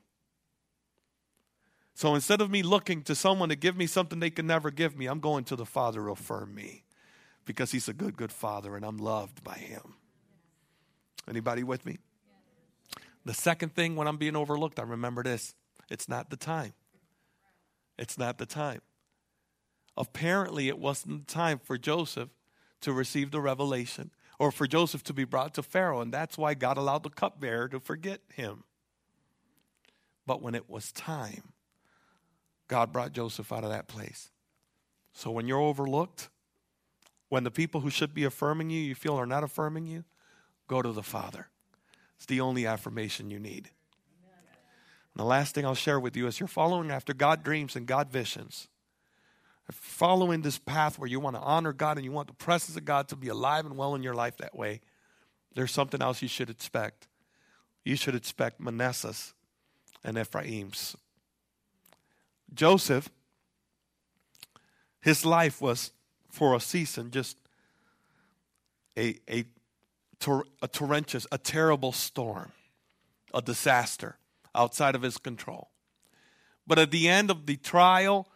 So 1.94 2.16
instead 2.16 2.40
of 2.40 2.50
me 2.50 2.64
looking 2.64 3.02
to 3.04 3.14
someone 3.14 3.50
to 3.50 3.58
give 3.58 3.76
me 3.76 3.88
something 3.88 4.22
they 4.22 4.30
can 4.30 4.48
never 4.48 4.72
give 4.72 4.98
me, 4.98 5.08
I'm 5.08 5.20
going 5.20 5.44
to 5.46 5.58
the 5.58 5.66
Father 5.66 6.06
to 6.06 6.12
affirm 6.12 6.56
me 6.56 6.86
because 7.44 7.74
he's 7.74 7.90
a 7.90 7.94
good, 7.94 8.16
good 8.16 8.32
father 8.32 8.78
and 8.78 8.86
I'm 8.86 8.98
loved 8.98 9.44
by 9.44 9.56
him. 9.56 9.96
Anybody 11.30 11.64
with 11.64 11.86
me? 11.86 11.98
The 13.26 13.34
second 13.34 13.76
thing 13.76 13.98
when 13.98 14.08
I'm 14.08 14.18
being 14.18 14.38
overlooked, 14.38 14.80
I 14.80 14.84
remember 14.84 15.24
this 15.24 15.54
it's 15.90 16.08
not 16.08 16.30
the 16.30 16.38
time. 16.38 16.72
It's 18.00 18.18
not 18.18 18.38
the 18.38 18.46
time. 18.46 18.80
Apparently, 19.98 20.68
it 20.68 20.80
wasn't 20.80 21.28
time 21.28 21.60
for 21.60 21.78
Joseph 21.78 22.30
to 22.82 22.92
receive 22.92 23.32
the 23.32 23.42
revelation 23.42 24.12
or 24.38 24.52
for 24.52 24.68
Joseph 24.68 25.04
to 25.04 25.14
be 25.14 25.24
brought 25.24 25.54
to 25.54 25.64
Pharaoh, 25.64 26.02
and 26.02 26.14
that's 26.14 26.38
why 26.38 26.54
God 26.54 26.78
allowed 26.78 27.04
the 27.04 27.10
cupbearer 27.10 27.70
to 27.70 27.80
forget 27.80 28.22
him. 28.34 28.64
But 30.26 30.42
when 30.42 30.56
it 30.56 30.70
was 30.70 30.92
time, 30.92 31.54
God 32.68 32.92
brought 32.92 33.14
Joseph 33.14 33.54
out 33.54 33.64
of 33.64 33.70
that 33.70 33.88
place. 33.88 34.32
So 35.14 35.32
when 35.32 35.48
you're 35.48 35.60
overlooked, 35.60 36.30
when 37.30 37.44
the 37.44 37.52
people 37.52 37.82
who 37.82 37.90
should 37.90 38.14
be 38.14 38.24
affirming 38.24 38.70
you, 38.70 38.80
you 38.80 38.96
feel 38.96 39.18
are 39.20 39.26
not 39.26 39.44
affirming 39.44 39.88
you, 39.88 40.04
go 40.68 40.82
to 40.82 40.92
the 40.92 41.04
Father. 41.04 41.48
It's 42.18 42.26
the 42.26 42.42
only 42.42 42.66
affirmation 42.66 43.30
you 43.30 43.40
need. 43.40 43.70
And 45.14 45.22
the 45.22 45.26
last 45.26 45.56
thing 45.56 45.66
I'll 45.66 45.76
share 45.76 46.00
with 46.00 46.18
you 46.18 46.28
is 46.28 46.40
you're 46.40 46.48
following 46.48 46.92
after 46.92 47.14
God 47.14 47.44
dreams 47.44 47.76
and 47.76 47.86
God 47.86 48.12
visions. 48.12 48.68
Following 49.72 50.42
this 50.42 50.60
path 50.60 51.00
where 51.00 51.10
you 51.10 51.20
want 51.20 51.36
to 51.36 51.42
honor 51.42 51.74
God 51.74 51.98
and 51.98 52.06
you 52.06 52.12
want 52.12 52.28
the 52.28 52.34
presence 52.34 52.78
of 52.78 52.86
God 52.86 53.08
to 53.08 53.16
be 53.16 53.30
alive 53.30 53.66
and 53.66 53.78
well 53.78 53.96
in 53.96 54.04
your 54.04 54.14
life 54.14 54.38
that 54.38 54.56
way, 54.56 54.82
there's 55.56 55.72
something 55.72 56.02
else 56.02 56.22
you 56.22 56.28
should 56.28 56.50
expect. 56.50 57.08
You 57.84 57.96
should 57.96 58.16
expect 58.16 58.60
Manasseh's 58.60 59.34
and 60.04 60.18
Ephraim's. 60.18 60.96
Joseph, 62.54 63.10
his 65.02 65.26
life 65.26 65.62
was 65.62 65.92
for 66.30 66.56
a 66.56 66.60
season 66.60 67.10
just 67.10 67.38
a, 68.98 69.18
a, 69.30 69.46
a 70.62 70.68
torrentious, 70.68 71.26
a 71.32 71.38
terrible 71.38 71.92
storm, 71.92 72.52
a 73.34 73.42
disaster 73.42 74.18
outside 74.54 74.96
of 74.96 75.02
his 75.02 75.18
control. 75.18 75.70
But 76.68 76.80
at 76.80 76.92
the 76.92 77.08
end 77.10 77.30
of 77.30 77.46
the 77.46 77.58
trial, 77.58 78.28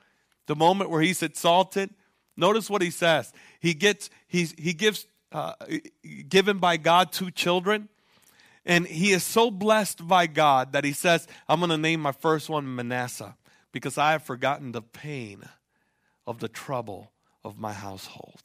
the 0.49 0.55
moment 0.55 0.89
where 0.89 0.99
he's 0.99 1.21
exalted, 1.21 1.91
notice 2.35 2.71
what 2.71 2.81
he 2.81 2.89
says. 2.89 3.31
He 3.59 3.75
gets, 3.75 4.09
he's, 4.27 4.55
he 4.57 4.73
gives, 4.73 5.05
uh, 5.31 5.53
given 6.27 6.57
by 6.57 6.77
God 6.77 7.12
two 7.12 7.29
children. 7.29 7.88
And 8.65 8.88
he 8.88 9.12
is 9.12 9.23
so 9.23 9.51
blessed 9.51 10.07
by 10.07 10.25
God 10.25 10.73
that 10.73 10.83
he 10.83 10.91
says, 10.91 11.27
I'm 11.47 11.59
going 11.59 11.69
to 11.69 11.77
name 11.77 12.01
my 12.01 12.13
first 12.13 12.49
one 12.49 12.75
Manasseh 12.75 13.38
because 13.71 13.99
I 13.99 14.13
have 14.13 14.23
forgotten 14.23 14.71
the 14.71 14.81
pain 14.81 15.43
of 16.25 16.39
the 16.39 16.47
trouble 16.47 17.12
of 17.43 17.59
my 17.59 17.73
household. 17.73 18.41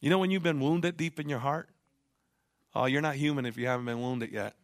You 0.00 0.08
know 0.08 0.18
when 0.18 0.30
you've 0.30 0.44
been 0.44 0.60
wounded 0.60 0.96
deep 0.96 1.18
in 1.18 1.28
your 1.28 1.40
heart? 1.40 1.68
Oh, 2.76 2.84
you're 2.84 3.02
not 3.02 3.16
human 3.16 3.44
if 3.44 3.56
you 3.56 3.66
haven't 3.66 3.86
been 3.86 4.00
wounded 4.00 4.30
yet. 4.30 4.54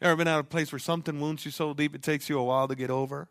You 0.00 0.06
Ever 0.06 0.16
been 0.16 0.28
at 0.28 0.38
a 0.38 0.44
place 0.44 0.72
where 0.72 0.78
something 0.78 1.20
wounds 1.20 1.44
you 1.44 1.50
so 1.50 1.74
deep 1.74 1.94
it 1.94 2.02
takes 2.02 2.30
you 2.30 2.38
a 2.38 2.42
while 2.42 2.68
to 2.68 2.74
get 2.74 2.88
over? 2.88 3.28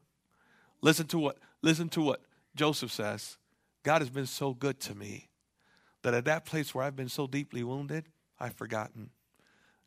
Listen 0.82 1.08
to 1.08 1.20
what 1.20 1.38
listen 1.62 1.90
to 1.90 2.02
what 2.02 2.22
Joseph 2.56 2.92
says. 2.92 3.38
God 3.84 4.02
has 4.02 4.10
been 4.10 4.26
so 4.26 4.54
good 4.54 4.80
to 4.82 4.96
me 4.96 5.30
that 6.04 6.14
at 6.14 6.26
that 6.26 6.46
place 6.46 6.74
where 6.74 6.84
I've 6.84 6.96
been 6.96 7.10
so 7.10 7.28
deeply 7.28 7.64
wounded, 7.64 8.06
I've 8.40 8.54
forgotten. 8.54 9.10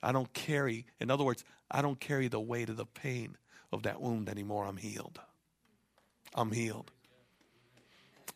I 0.02 0.12
don't 0.12 0.32
carry, 0.32 0.86
in 1.00 1.10
other 1.10 1.24
words, 1.24 1.44
I 1.70 1.80
don't 1.82 2.00
carry 2.00 2.28
the 2.28 2.40
weight 2.40 2.68
of 2.68 2.76
the 2.76 2.86
pain 2.86 3.36
of 3.72 3.84
that 3.84 4.00
wound 4.00 4.28
anymore. 4.28 4.66
I'm 4.66 4.76
healed. 4.76 5.20
I'm 6.34 6.52
healed. 6.52 6.90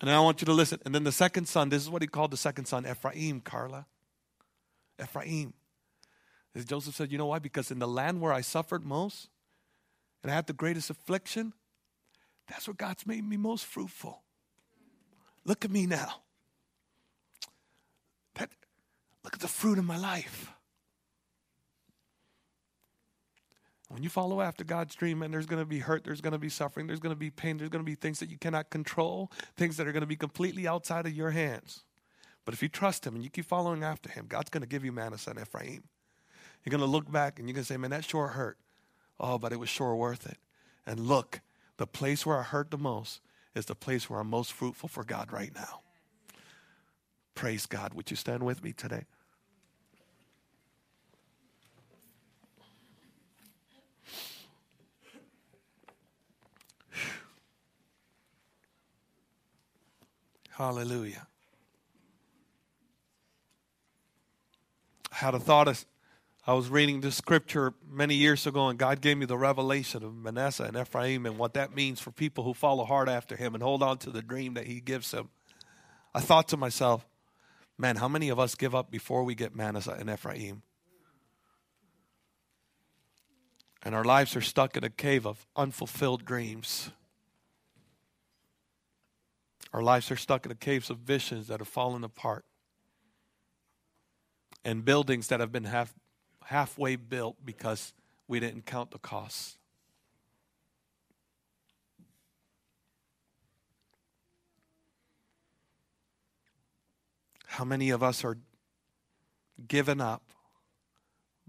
And 0.01 0.11
I 0.11 0.21
want 0.21 0.41
you 0.41 0.47
to 0.47 0.53
listen. 0.53 0.79
And 0.85 0.95
then 0.95 1.05
the 1.05 1.13
second 1.13 1.47
son, 1.47 1.71
this 1.71 1.83
is 1.83 1.91
what 1.91 2.03
he 2.03 2.09
called 2.09 2.31
the 2.31 2.37
second 2.37 2.67
son, 2.67 2.87
Ephraim, 2.87 3.41
Carla. 3.41 3.87
Ephraim. 5.03 5.55
As 6.55 6.65
Joseph 6.65 6.95
said, 6.95 7.11
you 7.11 7.19
know 7.19 7.27
why? 7.27 7.39
Because 7.39 7.71
in 7.71 7.79
the 7.79 7.89
land 7.89 8.21
where 8.21 8.33
I 8.33 8.41
suffered 8.41 8.85
most 8.85 9.29
and 10.23 10.31
I 10.31 10.35
had 10.35 10.47
the 10.47 10.53
greatest 10.53 10.91
affliction, 10.91 11.53
that's 12.47 12.69
what 12.69 12.77
God's 12.77 13.07
made 13.07 13.27
me 13.29 13.37
most 13.37 13.65
fruitful. 13.65 14.23
Look 15.45 15.65
at 15.65 15.71
me 15.71 15.87
now. 15.87 16.23
That, 18.35 18.51
look 19.25 19.35
at 19.35 19.41
the 19.41 19.49
fruit 19.49 19.79
of 19.79 19.85
my 19.85 19.97
life. 19.97 20.53
When 23.89 24.03
you 24.03 24.09
follow 24.09 24.41
after 24.41 24.65
God's 24.65 24.97
dream, 24.97 25.23
and 25.23 25.33
there's 25.33 25.47
going 25.47 25.63
to 25.63 25.67
be 25.67 25.79
hurt, 25.79 26.03
there's 26.03 26.21
going 26.21 26.33
to 26.33 26.39
be 26.39 26.49
suffering, 26.49 26.89
there's 26.89 26.99
going 26.99 27.15
to 27.15 27.19
be 27.19 27.31
pain, 27.31 27.57
there's 27.57 27.71
going 27.71 27.85
to 27.85 27.89
be 27.89 27.95
things 27.95 28.19
that 28.19 28.29
you 28.29 28.37
cannot 28.37 28.69
control, 28.69 29.31
things 29.57 29.77
that 29.77 29.87
are 29.87 29.93
going 29.93 30.01
to 30.01 30.09
be 30.09 30.17
completely 30.17 30.67
outside 30.67 31.07
of 31.07 31.13
your 31.13 31.31
hands. 31.31 31.85
But 32.45 32.53
if 32.53 32.63
you 32.63 32.69
trust 32.69 33.07
Him 33.07 33.15
and 33.15 33.23
you 33.23 33.31
keep 33.31 33.45
following 33.45 33.85
after 33.85 34.11
Him, 34.11 34.27
God's 34.29 34.51
going 34.51 34.63
to 34.63 34.69
give 34.69 34.85
you 34.85 34.91
Manasseh 34.91 35.31
and 35.31 35.41
Ephraim. 35.41 35.85
You're 36.65 36.73
going 36.73 36.81
to 36.81 36.87
look 36.87 37.11
back 37.11 37.39
and 37.39 37.49
you're 37.49 37.55
going 37.55 37.65
to 37.65 37.73
say, 37.73 37.77
man, 37.77 37.91
that 37.91 38.05
sure 38.05 38.29
hurt. 38.29 38.59
Oh, 39.21 39.39
but 39.39 39.53
it 39.53 39.61
was 39.61 39.69
sure 39.69 39.95
worth 39.95 40.27
it. 40.27 40.39
And 40.85 41.01
look, 41.01 41.41
the 41.77 41.87
place 41.87 42.25
where 42.25 42.39
I 42.39 42.43
hurt 42.43 42.71
the 42.71 42.79
most 42.79 43.21
is 43.55 43.67
the 43.67 43.75
place 43.75 44.09
where 44.09 44.21
I'm 44.21 44.31
most 44.31 44.53
fruitful 44.53 44.89
for 44.89 45.05
God 45.05 45.33
right 45.33 45.55
now. 45.55 45.81
Praise 47.35 47.67
God. 47.67 47.95
Would 47.95 48.11
you 48.11 48.17
stand 48.17 48.43
with 48.43 48.63
me 48.65 48.73
today? 48.73 49.05
Hallelujah. 60.51 61.27
I 65.13 65.17
had 65.17 65.35
a 65.35 65.39
thought 65.39 65.69
of, 65.69 65.85
I 66.49 66.53
was 66.53 66.69
reading 66.69 67.01
this 67.01 67.17
scripture 67.17 67.75
many 67.91 68.15
years 68.15 68.47
ago, 68.47 68.69
and 68.69 68.79
God 68.79 69.01
gave 69.01 69.19
me 69.19 69.27
the 69.27 69.37
revelation 69.37 70.05
of 70.05 70.15
Manasseh 70.15 70.63
and 70.63 70.77
Ephraim 70.77 71.27
and 71.27 71.39
what 71.39 71.55
that 71.55 71.75
means 71.75 71.99
for 72.01 72.13
people 72.13 72.45
who 72.45 72.55
follow 72.55 72.85
hard 72.85 73.09
after 73.09 73.35
Him 73.35 73.55
and 73.55 73.63
hold 73.65 73.83
on 73.83 73.99
to 73.99 74.11
the 74.11 74.23
dream 74.23 74.55
that 74.55 74.67
He 74.67 74.81
gives 74.81 75.11
them. 75.11 75.31
I 76.15 76.21
thought 76.21 76.47
to 76.49 76.57
myself, 76.57 77.05
man, 77.77 77.97
how 77.97 78.07
many 78.07 78.29
of 78.29 78.39
us 78.39 78.55
give 78.55 78.77
up 78.77 78.93
before 78.93 79.25
we 79.25 79.35
get 79.35 79.57
Manasseh 79.57 79.97
and 79.99 80.09
Ephraim? 80.09 80.63
And 83.83 83.93
our 83.93 84.05
lives 84.05 84.37
are 84.37 84.41
stuck 84.41 84.77
in 84.77 84.85
a 84.85 84.91
cave 84.91 85.27
of 85.27 85.49
unfulfilled 85.57 86.25
dreams. 86.25 86.91
Our 89.73 89.83
lives 89.83 90.13
are 90.13 90.17
stuck 90.17 90.45
in 90.45 90.51
the 90.51 90.55
caves 90.55 90.91
of 90.91 90.99
visions 90.99 91.49
that 91.49 91.59
have 91.59 91.69
fallen 91.69 92.05
apart 92.05 92.45
and 94.65 94.85
buildings 94.85 95.27
that 95.29 95.41
have 95.41 95.51
been 95.51 95.65
half, 95.65 95.93
halfway 96.47 96.95
built 96.95 97.37
because 97.45 97.93
we 98.29 98.39
didn't 98.39 98.67
count 98.67 98.93
the 98.93 98.99
costs. 98.99 99.59
How 107.47 107.65
many 107.65 107.91
of 107.91 108.03
us 108.03 108.25
are 108.25 108.39
given 109.67 110.01
up 110.01 110.23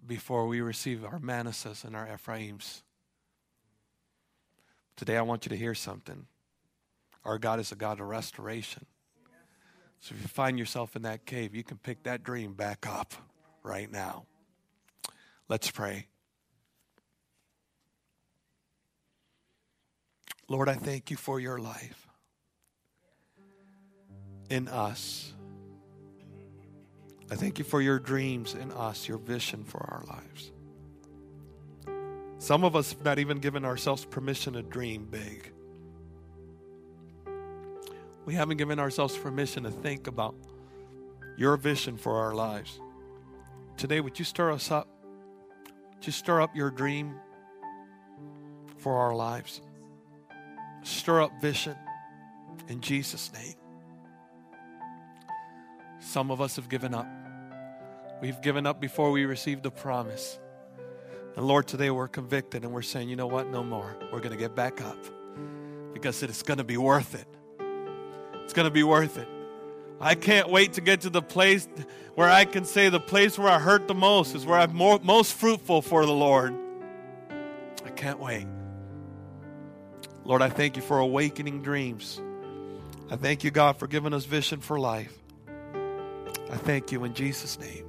before 0.05 0.47
we 0.47 0.61
receive 0.61 1.05
our 1.05 1.19
Manassehs 1.19 1.83
and 1.83 1.95
our 1.95 2.07
Ephraims? 2.07 2.81
Today, 4.95 5.17
I 5.17 5.21
want 5.21 5.45
you 5.45 5.49
to 5.49 5.57
hear 5.57 5.75
something. 5.75 6.25
Our 7.23 7.37
God 7.37 7.59
is 7.59 7.71
a 7.71 7.75
God 7.75 7.99
of 7.99 8.07
restoration. 8.07 8.87
So 9.99 10.15
if 10.15 10.21
you 10.21 10.27
find 10.27 10.57
yourself 10.57 10.95
in 10.95 11.03
that 11.03 11.25
cave, 11.27 11.53
you 11.53 11.63
can 11.63 11.77
pick 11.77 12.01
that 12.03 12.23
dream 12.23 12.53
back 12.53 12.87
up 12.87 13.13
right 13.61 13.91
now. 13.91 14.25
Let's 15.49 15.71
pray. 15.71 16.07
Lord, 20.49 20.69
I 20.69 20.75
thank 20.75 21.11
you 21.11 21.17
for 21.17 21.39
your 21.39 21.57
life 21.57 22.07
in 24.49 24.67
us. 24.67 25.33
I 27.29 27.35
thank 27.35 27.59
you 27.59 27.65
for 27.65 27.81
your 27.81 27.99
dreams 27.99 28.53
in 28.53 28.71
us, 28.71 29.07
your 29.07 29.17
vision 29.17 29.65
for 29.65 29.79
our 29.79 30.03
lives. 30.07 30.51
Some 32.39 32.63
of 32.63 32.75
us 32.75 32.93
have 32.93 33.03
not 33.03 33.19
even 33.19 33.39
given 33.39 33.65
ourselves 33.65 34.05
permission 34.05 34.53
to 34.53 34.61
dream 34.61 35.05
big. 35.05 35.51
We 38.25 38.33
haven't 38.33 38.57
given 38.57 38.79
ourselves 38.79 39.17
permission 39.17 39.63
to 39.63 39.71
think 39.71 40.07
about 40.07 40.35
your 41.37 41.57
vision 41.57 41.97
for 41.97 42.17
our 42.17 42.33
lives. 42.33 42.79
Today, 43.75 43.99
would 43.99 44.17
you 44.19 44.25
stir 44.25 44.51
us 44.51 44.71
up? 44.71 44.87
You 46.01 46.11
stir 46.13 46.39
up 46.39 46.55
your 46.55 46.71
dream 46.71 47.15
for 48.77 48.97
our 48.97 49.13
lives? 49.13 49.61
Stir 50.83 51.21
up 51.21 51.41
vision 51.41 51.75
in 52.69 52.79
Jesus' 52.79 53.31
name. 53.33 53.55
Some 55.99 56.31
of 56.31 56.39
us 56.39 56.55
have 56.55 56.69
given 56.69 56.93
up. 56.93 57.07
We've 58.21 58.39
given 58.41 58.65
up 58.65 58.79
before 58.79 59.11
we 59.11 59.25
received 59.25 59.63
the 59.63 59.71
promise. 59.71 60.39
And 61.35 61.45
Lord, 61.45 61.67
today 61.67 61.89
we're 61.89 62.07
convicted 62.07 62.63
and 62.63 62.73
we're 62.73 62.81
saying, 62.81 63.09
you 63.09 63.17
know 63.17 63.27
what? 63.27 63.49
No 63.49 63.63
more. 63.63 63.97
We're 64.11 64.19
going 64.19 64.31
to 64.31 64.37
get 64.37 64.55
back 64.55 64.81
up 64.81 64.97
because 65.93 66.23
it's 66.23 66.41
going 66.41 66.59
to 66.59 66.63
be 66.63 66.77
worth 66.77 67.15
it. 67.15 67.27
It's 68.43 68.53
going 68.53 68.65
to 68.65 68.71
be 68.71 68.83
worth 68.83 69.17
it. 69.17 69.27
I 69.99 70.15
can't 70.15 70.49
wait 70.49 70.73
to 70.73 70.81
get 70.81 71.01
to 71.01 71.09
the 71.09 71.21
place 71.21 71.67
where 72.15 72.29
I 72.29 72.45
can 72.45 72.65
say 72.65 72.89
the 72.89 72.99
place 72.99 73.37
where 73.37 73.49
I 73.49 73.59
hurt 73.59 73.87
the 73.87 73.95
most 73.95 74.35
is 74.35 74.45
where 74.45 74.59
I'm 74.59 74.75
more, 74.75 74.99
most 75.01 75.33
fruitful 75.33 75.81
for 75.81 76.05
the 76.05 76.13
Lord. 76.13 76.55
I 77.85 77.89
can't 77.89 78.19
wait. 78.19 78.47
Lord, 80.23 80.41
I 80.41 80.49
thank 80.49 80.75
you 80.75 80.81
for 80.81 80.99
awakening 80.99 81.61
dreams. 81.63 82.21
I 83.09 83.15
thank 83.15 83.43
you, 83.43 83.51
God, 83.51 83.77
for 83.77 83.87
giving 83.87 84.13
us 84.13 84.25
vision 84.25 84.59
for 84.59 84.79
life. 84.79 85.17
I 86.51 86.57
thank 86.57 86.91
you 86.91 87.03
in 87.03 87.13
Jesus' 87.13 87.59
name. 87.59 87.85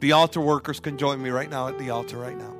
The 0.00 0.12
altar 0.12 0.40
workers 0.40 0.80
can 0.80 0.98
join 0.98 1.22
me 1.22 1.30
right 1.30 1.50
now 1.50 1.68
at 1.68 1.78
the 1.78 1.90
altar 1.90 2.18
right 2.18 2.36
now. 2.36 2.54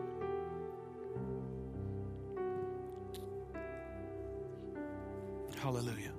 Hallelujah. 5.59 6.16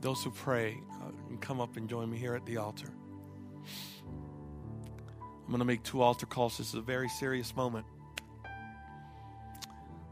Those 0.00 0.22
who 0.22 0.30
pray 0.30 0.78
uh, 1.02 1.36
come 1.40 1.60
up 1.60 1.76
and 1.76 1.88
join 1.88 2.10
me 2.10 2.18
here 2.18 2.34
at 2.34 2.46
the 2.46 2.58
altar. 2.58 2.92
I'm 5.48 5.48
going 5.48 5.58
to 5.60 5.64
make 5.64 5.82
two 5.82 6.02
altar 6.02 6.26
calls. 6.26 6.58
This 6.58 6.68
is 6.68 6.74
a 6.74 6.80
very 6.80 7.08
serious 7.08 7.56
moment. 7.56 7.86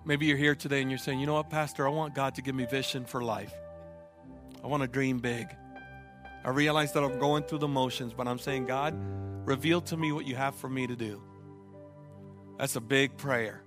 Maybe 0.05 0.27
you're 0.27 0.37
here 0.37 0.55
today 0.55 0.81
and 0.81 0.91
you're 0.91 0.99
saying, 0.99 1.21
you 1.21 1.27
know 1.27 1.35
what, 1.35 1.51
Pastor, 1.51 1.87
I 1.87 1.91
want 1.91 2.15
God 2.15 2.37
to 2.37 2.43
give 2.43 2.55
me 2.55 2.65
vision 2.65 3.05
for 3.05 3.23
life. 3.23 3.53
I 4.63 4.67
want 4.67 4.83
to 4.83 4.89
dream 4.89 5.19
big. 5.19 5.49
I 6.45 6.51
realize 6.51 6.93
that 6.93 7.03
I'm 7.03 7.19
going 7.19 7.43
through 7.43 7.59
the 7.59 7.69
motions, 7.69 8.15
but 8.15 8.27
I'm 8.29 8.39
saying, 8.39 8.67
God, 8.67 8.95
reveal 9.47 9.81
to 9.83 9.97
me 9.97 10.13
what 10.13 10.25
you 10.25 10.37
have 10.37 10.55
for 10.55 10.69
me 10.69 10.87
to 10.87 10.97
do. 10.97 11.21
That's 12.59 12.77
a 12.77 12.81
big 12.81 13.17
prayer. 13.17 13.63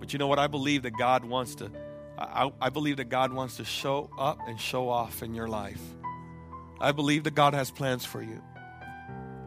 But 0.00 0.12
you 0.12 0.18
know 0.18 0.26
what? 0.26 0.38
I 0.38 0.46
believe 0.46 0.82
that 0.82 0.92
God 0.92 1.24
wants 1.24 1.54
to 1.56 1.70
I, 2.18 2.52
I 2.60 2.68
believe 2.70 2.96
that 2.96 3.08
God 3.08 3.32
wants 3.32 3.58
to 3.58 3.64
show 3.64 4.10
up 4.18 4.40
and 4.48 4.60
show 4.60 4.88
off 4.88 5.22
in 5.22 5.34
your 5.34 5.46
life. 5.46 5.80
I 6.80 6.92
believe 6.92 7.24
that 7.24 7.34
God 7.34 7.54
has 7.54 7.70
plans 7.70 8.04
for 8.04 8.22
you. 8.22 8.42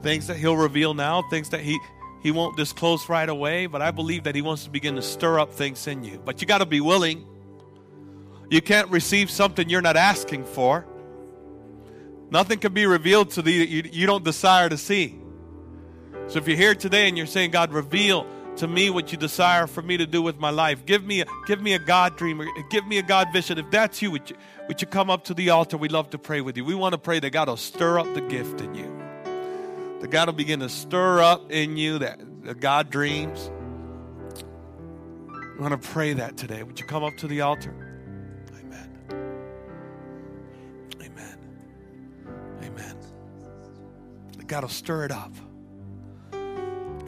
Things 0.01 0.27
that 0.27 0.37
He'll 0.37 0.57
reveal 0.57 0.93
now, 0.93 1.21
things 1.29 1.49
that 1.49 1.59
He 1.61 1.77
He 2.23 2.31
won't 2.31 2.55
disclose 2.55 3.09
right 3.09 3.27
away, 3.27 3.65
but 3.65 3.81
I 3.81 3.91
believe 3.91 4.23
that 4.23 4.35
He 4.35 4.41
wants 4.41 4.63
to 4.63 4.69
begin 4.69 4.95
to 4.95 5.01
stir 5.01 5.39
up 5.39 5.51
things 5.53 5.85
in 5.85 6.03
you. 6.03 6.21
But 6.23 6.41
you 6.41 6.47
got 6.47 6.59
to 6.59 6.65
be 6.65 6.81
willing. 6.81 7.25
You 8.49 8.61
can't 8.61 8.89
receive 8.89 9.29
something 9.29 9.69
you're 9.69 9.81
not 9.81 9.97
asking 9.97 10.45
for. 10.45 10.85
Nothing 12.29 12.59
can 12.59 12.73
be 12.73 12.85
revealed 12.85 13.31
to 13.31 13.41
thee 13.41 13.59
that 13.59 13.69
you, 13.69 13.83
you 13.91 14.07
don't 14.07 14.23
desire 14.23 14.69
to 14.69 14.77
see. 14.77 15.19
So 16.27 16.39
if 16.39 16.47
you're 16.47 16.57
here 16.57 16.75
today 16.75 17.09
and 17.09 17.17
you're 17.17 17.27
saying, 17.27 17.51
God, 17.51 17.73
reveal 17.73 18.25
to 18.57 18.67
me 18.67 18.89
what 18.89 19.11
you 19.11 19.17
desire 19.17 19.67
for 19.67 19.81
me 19.81 19.97
to 19.97 20.05
do 20.05 20.21
with 20.21 20.37
my 20.37 20.49
life. 20.49 20.85
Give 20.85 21.03
me 21.03 21.21
a, 21.21 21.25
give 21.47 21.61
me 21.61 21.73
a 21.73 21.79
God 21.79 22.17
dream. 22.17 22.41
Give 22.69 22.85
me 22.85 22.97
a 22.97 23.03
God 23.03 23.31
vision. 23.31 23.57
If 23.57 23.71
that's 23.71 24.01
you, 24.01 24.11
would 24.11 24.29
you, 24.29 24.35
would 24.67 24.81
you 24.81 24.87
come 24.87 25.09
up 25.09 25.23
to 25.25 25.33
the 25.33 25.49
altar? 25.49 25.77
We'd 25.77 25.91
love 25.91 26.09
to 26.11 26.17
pray 26.17 26.41
with 26.41 26.57
you. 26.57 26.65
We 26.65 26.75
want 26.75 26.93
to 26.93 26.97
pray 26.97 27.19
that 27.19 27.29
God 27.31 27.47
will 27.47 27.57
stir 27.57 27.99
up 27.99 28.13
the 28.13 28.21
gift 28.21 28.61
in 28.61 28.75
you. 28.75 28.91
That 30.01 30.09
God 30.09 30.27
will 30.27 30.33
begin 30.33 30.59
to 30.61 30.69
stir 30.69 31.21
up 31.21 31.51
in 31.51 31.77
you 31.77 31.99
that, 31.99 32.19
that 32.43 32.59
God 32.59 32.89
dreams. 32.89 33.49
We 35.55 35.61
want 35.61 35.81
to 35.81 35.89
pray 35.89 36.13
that 36.13 36.37
today. 36.37 36.63
Would 36.63 36.79
you 36.79 36.85
come 36.85 37.03
up 37.03 37.17
to 37.17 37.27
the 37.27 37.41
altar? 37.41 37.73
Amen. 38.59 38.89
Amen. 41.01 41.37
Amen. 42.63 42.97
That 44.37 44.47
God 44.47 44.63
will 44.63 44.69
stir 44.69 45.05
it 45.05 45.11
up. 45.11 45.33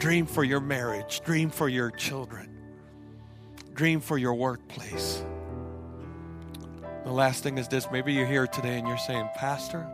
Dream 0.04 0.26
for 0.26 0.44
your 0.44 0.60
marriage, 0.60 1.22
dream 1.24 1.48
for 1.48 1.66
your 1.66 1.90
children, 1.90 2.46
dream 3.72 4.00
for 4.00 4.18
your 4.18 4.34
workplace. 4.34 5.24
The 7.04 7.10
last 7.10 7.42
thing 7.42 7.56
is 7.56 7.68
this 7.68 7.88
maybe 7.90 8.12
you're 8.12 8.26
here 8.26 8.46
today 8.46 8.78
and 8.78 8.86
you're 8.86 8.98
saying, 8.98 9.30
Pastor, 9.34 9.88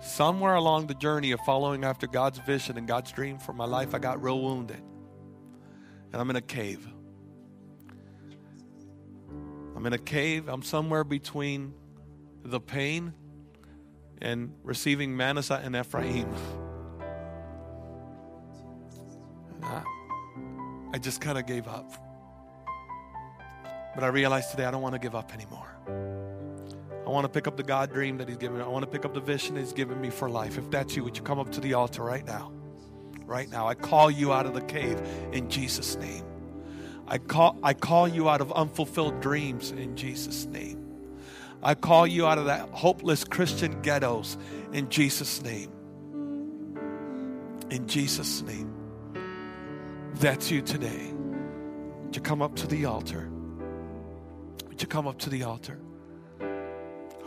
somewhere 0.00 0.56
along 0.56 0.88
the 0.88 0.94
journey 0.94 1.30
of 1.30 1.38
following 1.46 1.84
after 1.84 2.08
God's 2.08 2.40
vision 2.40 2.76
and 2.76 2.88
God's 2.88 3.12
dream 3.12 3.38
for 3.38 3.52
my 3.52 3.66
life, 3.66 3.94
I 3.94 4.00
got 4.00 4.20
real 4.20 4.40
wounded. 4.40 4.82
And 6.12 6.20
I'm 6.20 6.28
in 6.28 6.34
a 6.34 6.42
cave. 6.42 6.84
I'm 9.76 9.86
in 9.86 9.92
a 9.92 9.98
cave. 9.98 10.48
I'm 10.48 10.62
somewhere 10.62 11.04
between 11.04 11.72
the 12.42 12.58
pain 12.58 13.14
and 14.20 14.54
receiving 14.64 15.16
Manasseh 15.16 15.60
and 15.62 15.76
Ephraim. 15.76 16.34
I 20.96 20.98
just 20.98 21.20
kind 21.20 21.36
of 21.36 21.46
gave 21.46 21.68
up. 21.68 21.92
But 23.94 24.04
I 24.04 24.08
realized 24.08 24.50
today 24.50 24.64
I 24.64 24.70
don't 24.70 24.82
want 24.82 24.94
to 24.94 24.98
give 24.98 25.14
up 25.14 25.34
anymore. 25.34 25.68
I 27.06 27.10
want 27.10 27.24
to 27.24 27.28
pick 27.28 27.46
up 27.46 27.56
the 27.56 27.62
God 27.62 27.92
dream 27.92 28.18
that 28.18 28.28
He's 28.28 28.36
given 28.36 28.58
me. 28.58 28.64
I 28.64 28.68
want 28.68 28.84
to 28.84 28.90
pick 28.90 29.04
up 29.04 29.14
the 29.14 29.20
vision 29.20 29.56
He's 29.56 29.72
given 29.72 30.00
me 30.00 30.10
for 30.10 30.28
life. 30.30 30.58
If 30.58 30.70
that's 30.70 30.96
you, 30.96 31.04
would 31.04 31.16
you 31.16 31.22
come 31.22 31.38
up 31.38 31.52
to 31.52 31.60
the 31.60 31.74
altar 31.74 32.02
right 32.02 32.24
now? 32.24 32.52
Right 33.24 33.48
now. 33.48 33.66
I 33.66 33.74
call 33.74 34.10
you 34.10 34.32
out 34.32 34.46
of 34.46 34.54
the 34.54 34.60
cave 34.62 35.00
in 35.32 35.50
Jesus' 35.50 35.96
name. 35.96 36.24
I 37.08 37.18
call, 37.18 37.58
I 37.62 37.74
call 37.74 38.08
you 38.08 38.28
out 38.28 38.40
of 38.40 38.52
unfulfilled 38.52 39.20
dreams 39.20 39.70
in 39.70 39.96
Jesus' 39.96 40.46
name. 40.46 40.82
I 41.62 41.74
call 41.74 42.06
you 42.06 42.26
out 42.26 42.38
of 42.38 42.46
that 42.46 42.68
hopeless 42.70 43.24
Christian 43.24 43.80
ghettos 43.82 44.36
in 44.72 44.88
Jesus' 44.88 45.42
name. 45.42 45.70
In 47.70 47.86
Jesus' 47.86 48.42
name 48.42 48.75
that's 50.20 50.50
you 50.50 50.62
today, 50.62 51.12
would 52.04 52.16
you 52.16 52.22
come 52.22 52.42
up 52.42 52.56
to 52.56 52.66
the 52.66 52.84
altar? 52.84 53.28
Would 54.68 54.80
you 54.80 54.88
come 54.88 55.06
up 55.06 55.18
to 55.20 55.30
the 55.30 55.44
altar? 55.44 55.78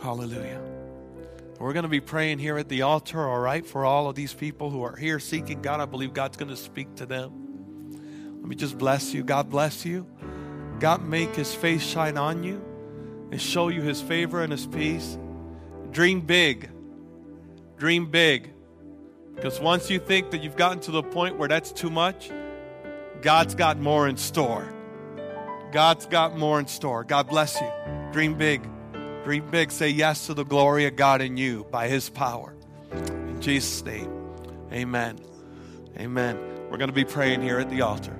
Hallelujah. 0.02 0.60
We're 1.58 1.74
going 1.74 1.82
to 1.82 1.90
be 1.90 2.00
praying 2.00 2.38
here 2.38 2.56
at 2.56 2.70
the 2.70 2.82
altar, 2.82 3.28
all 3.28 3.38
right, 3.38 3.66
for 3.66 3.84
all 3.84 4.08
of 4.08 4.14
these 4.14 4.32
people 4.32 4.70
who 4.70 4.82
are 4.82 4.96
here 4.96 5.18
seeking 5.18 5.60
God. 5.60 5.78
I 5.80 5.84
believe 5.84 6.14
God's 6.14 6.38
going 6.38 6.48
to 6.48 6.56
speak 6.56 6.94
to 6.96 7.06
them. 7.06 8.38
Let 8.40 8.48
me 8.48 8.56
just 8.56 8.78
bless 8.78 9.12
you. 9.12 9.22
God 9.22 9.50
bless 9.50 9.84
you. 9.84 10.06
God 10.78 11.04
make 11.04 11.36
his 11.36 11.54
face 11.54 11.82
shine 11.82 12.16
on 12.16 12.42
you 12.42 12.64
and 13.30 13.40
show 13.40 13.68
you 13.68 13.82
his 13.82 14.00
favor 14.00 14.42
and 14.42 14.50
his 14.50 14.66
peace. 14.66 15.18
Dream 15.90 16.22
big. 16.22 16.70
Dream 17.76 18.10
big. 18.10 18.52
Because 19.34 19.60
once 19.60 19.90
you 19.90 19.98
think 19.98 20.30
that 20.30 20.42
you've 20.42 20.56
gotten 20.56 20.80
to 20.80 20.90
the 20.90 21.02
point 21.02 21.36
where 21.36 21.48
that's 21.48 21.72
too 21.72 21.90
much, 21.90 22.30
God's 23.22 23.54
got 23.54 23.78
more 23.78 24.08
in 24.08 24.16
store. 24.16 24.72
God's 25.72 26.06
got 26.06 26.36
more 26.36 26.58
in 26.58 26.66
store. 26.66 27.04
God 27.04 27.28
bless 27.28 27.60
you. 27.60 27.70
Dream 28.12 28.36
big. 28.36 28.66
Dream 29.24 29.50
big. 29.50 29.70
Say 29.70 29.90
yes 29.90 30.26
to 30.26 30.34
the 30.34 30.44
glory 30.44 30.86
of 30.86 30.96
God 30.96 31.20
in 31.20 31.36
you 31.36 31.66
by 31.70 31.88
His 31.88 32.08
power. 32.08 32.54
In 32.92 33.40
Jesus' 33.40 33.84
name, 33.84 34.10
amen. 34.72 35.18
Amen. 35.98 36.38
We're 36.70 36.78
going 36.78 36.88
to 36.88 36.94
be 36.94 37.04
praying 37.04 37.42
here 37.42 37.58
at 37.58 37.68
the 37.68 37.82
altar. 37.82 38.19